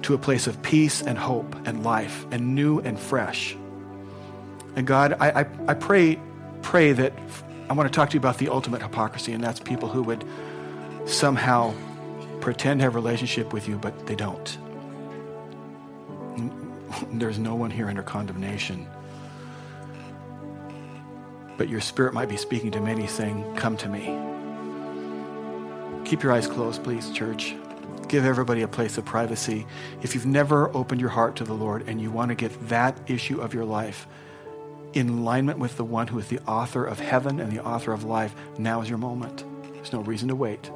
[0.02, 3.56] to a place of peace and hope and life and new and fresh.
[4.74, 6.18] And God, I, I, I pray,
[6.62, 7.12] pray that
[7.70, 10.24] I want to talk to you about the ultimate hypocrisy, and that's people who would
[11.04, 11.72] somehow
[12.40, 14.58] pretend to have a relationship with you, but they don't.
[17.12, 18.88] There's no one here under condemnation
[21.56, 24.18] but your spirit might be speaking to many saying, Come to me.
[26.04, 27.54] Keep your eyes closed, please, church.
[28.08, 29.66] Give everybody a place of privacy.
[30.02, 32.98] If you've never opened your heart to the Lord and you want to get that
[33.08, 34.06] issue of your life
[34.92, 38.04] in alignment with the one who is the author of heaven and the author of
[38.04, 39.44] life, now is your moment.
[39.72, 40.70] There's no reason to wait.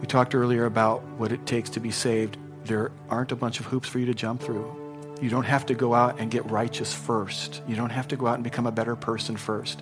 [0.00, 2.36] We talked earlier about what it takes to be saved.
[2.64, 4.85] There aren't a bunch of hoops for you to jump through.
[5.20, 7.62] You don't have to go out and get righteous first.
[7.66, 9.80] You don't have to go out and become a better person first.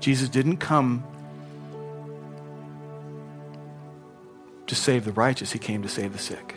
[0.00, 1.04] Jesus didn't come
[4.66, 6.56] to save the righteous, he came to save the sick.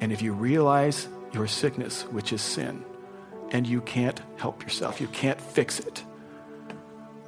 [0.00, 2.84] And if you realize your sickness, which is sin,
[3.50, 6.02] and you can't help yourself, you can't fix it,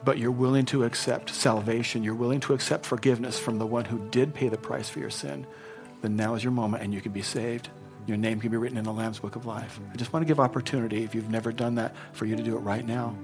[0.04, 4.08] but you're willing to accept salvation, you're willing to accept forgiveness from the one who
[4.10, 5.46] did pay the price for your sin,
[6.02, 7.68] then now is your moment and you can be saved.
[8.10, 9.78] Your name can be written in the Lamb's Book of Life.
[9.92, 12.56] I just want to give opportunity, if you've never done that, for you to do
[12.56, 13.16] it right now.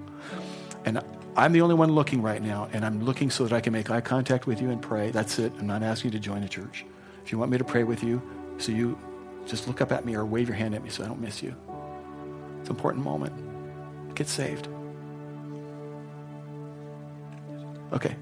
[0.84, 1.00] And
[1.36, 3.90] I'm the only one looking right now, and I'm looking so that I can make
[3.90, 5.10] eye contact with you and pray.
[5.10, 5.52] That's it.
[5.58, 6.86] I'm not asking you to join a church.
[7.24, 8.22] If you want me to pray with you,
[8.58, 8.96] so you
[9.44, 11.42] just look up at me or wave your hand at me so I don't miss
[11.42, 11.52] you.
[12.60, 14.14] It's an important moment.
[14.14, 14.68] Get saved.
[17.92, 18.14] Okay.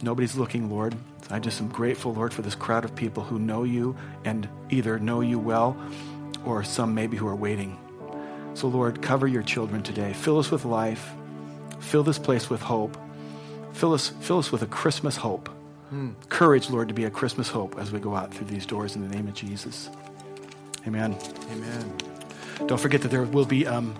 [0.00, 0.96] Nobody's looking, Lord.
[1.32, 4.98] I just am grateful, Lord, for this crowd of people who know you and either
[4.98, 5.74] know you well
[6.44, 7.78] or some maybe who are waiting.
[8.52, 10.12] So, Lord, cover your children today.
[10.12, 11.10] Fill us with life.
[11.80, 12.98] Fill this place with hope.
[13.72, 15.48] Fill us, fill us with a Christmas hope.
[15.88, 16.10] Hmm.
[16.28, 19.00] Courage, Lord, to be a Christmas hope as we go out through these doors in
[19.00, 19.88] the name of Jesus.
[20.86, 21.16] Amen.
[21.50, 21.96] Amen.
[22.66, 23.66] Don't forget that there will be.
[23.66, 23.94] Um,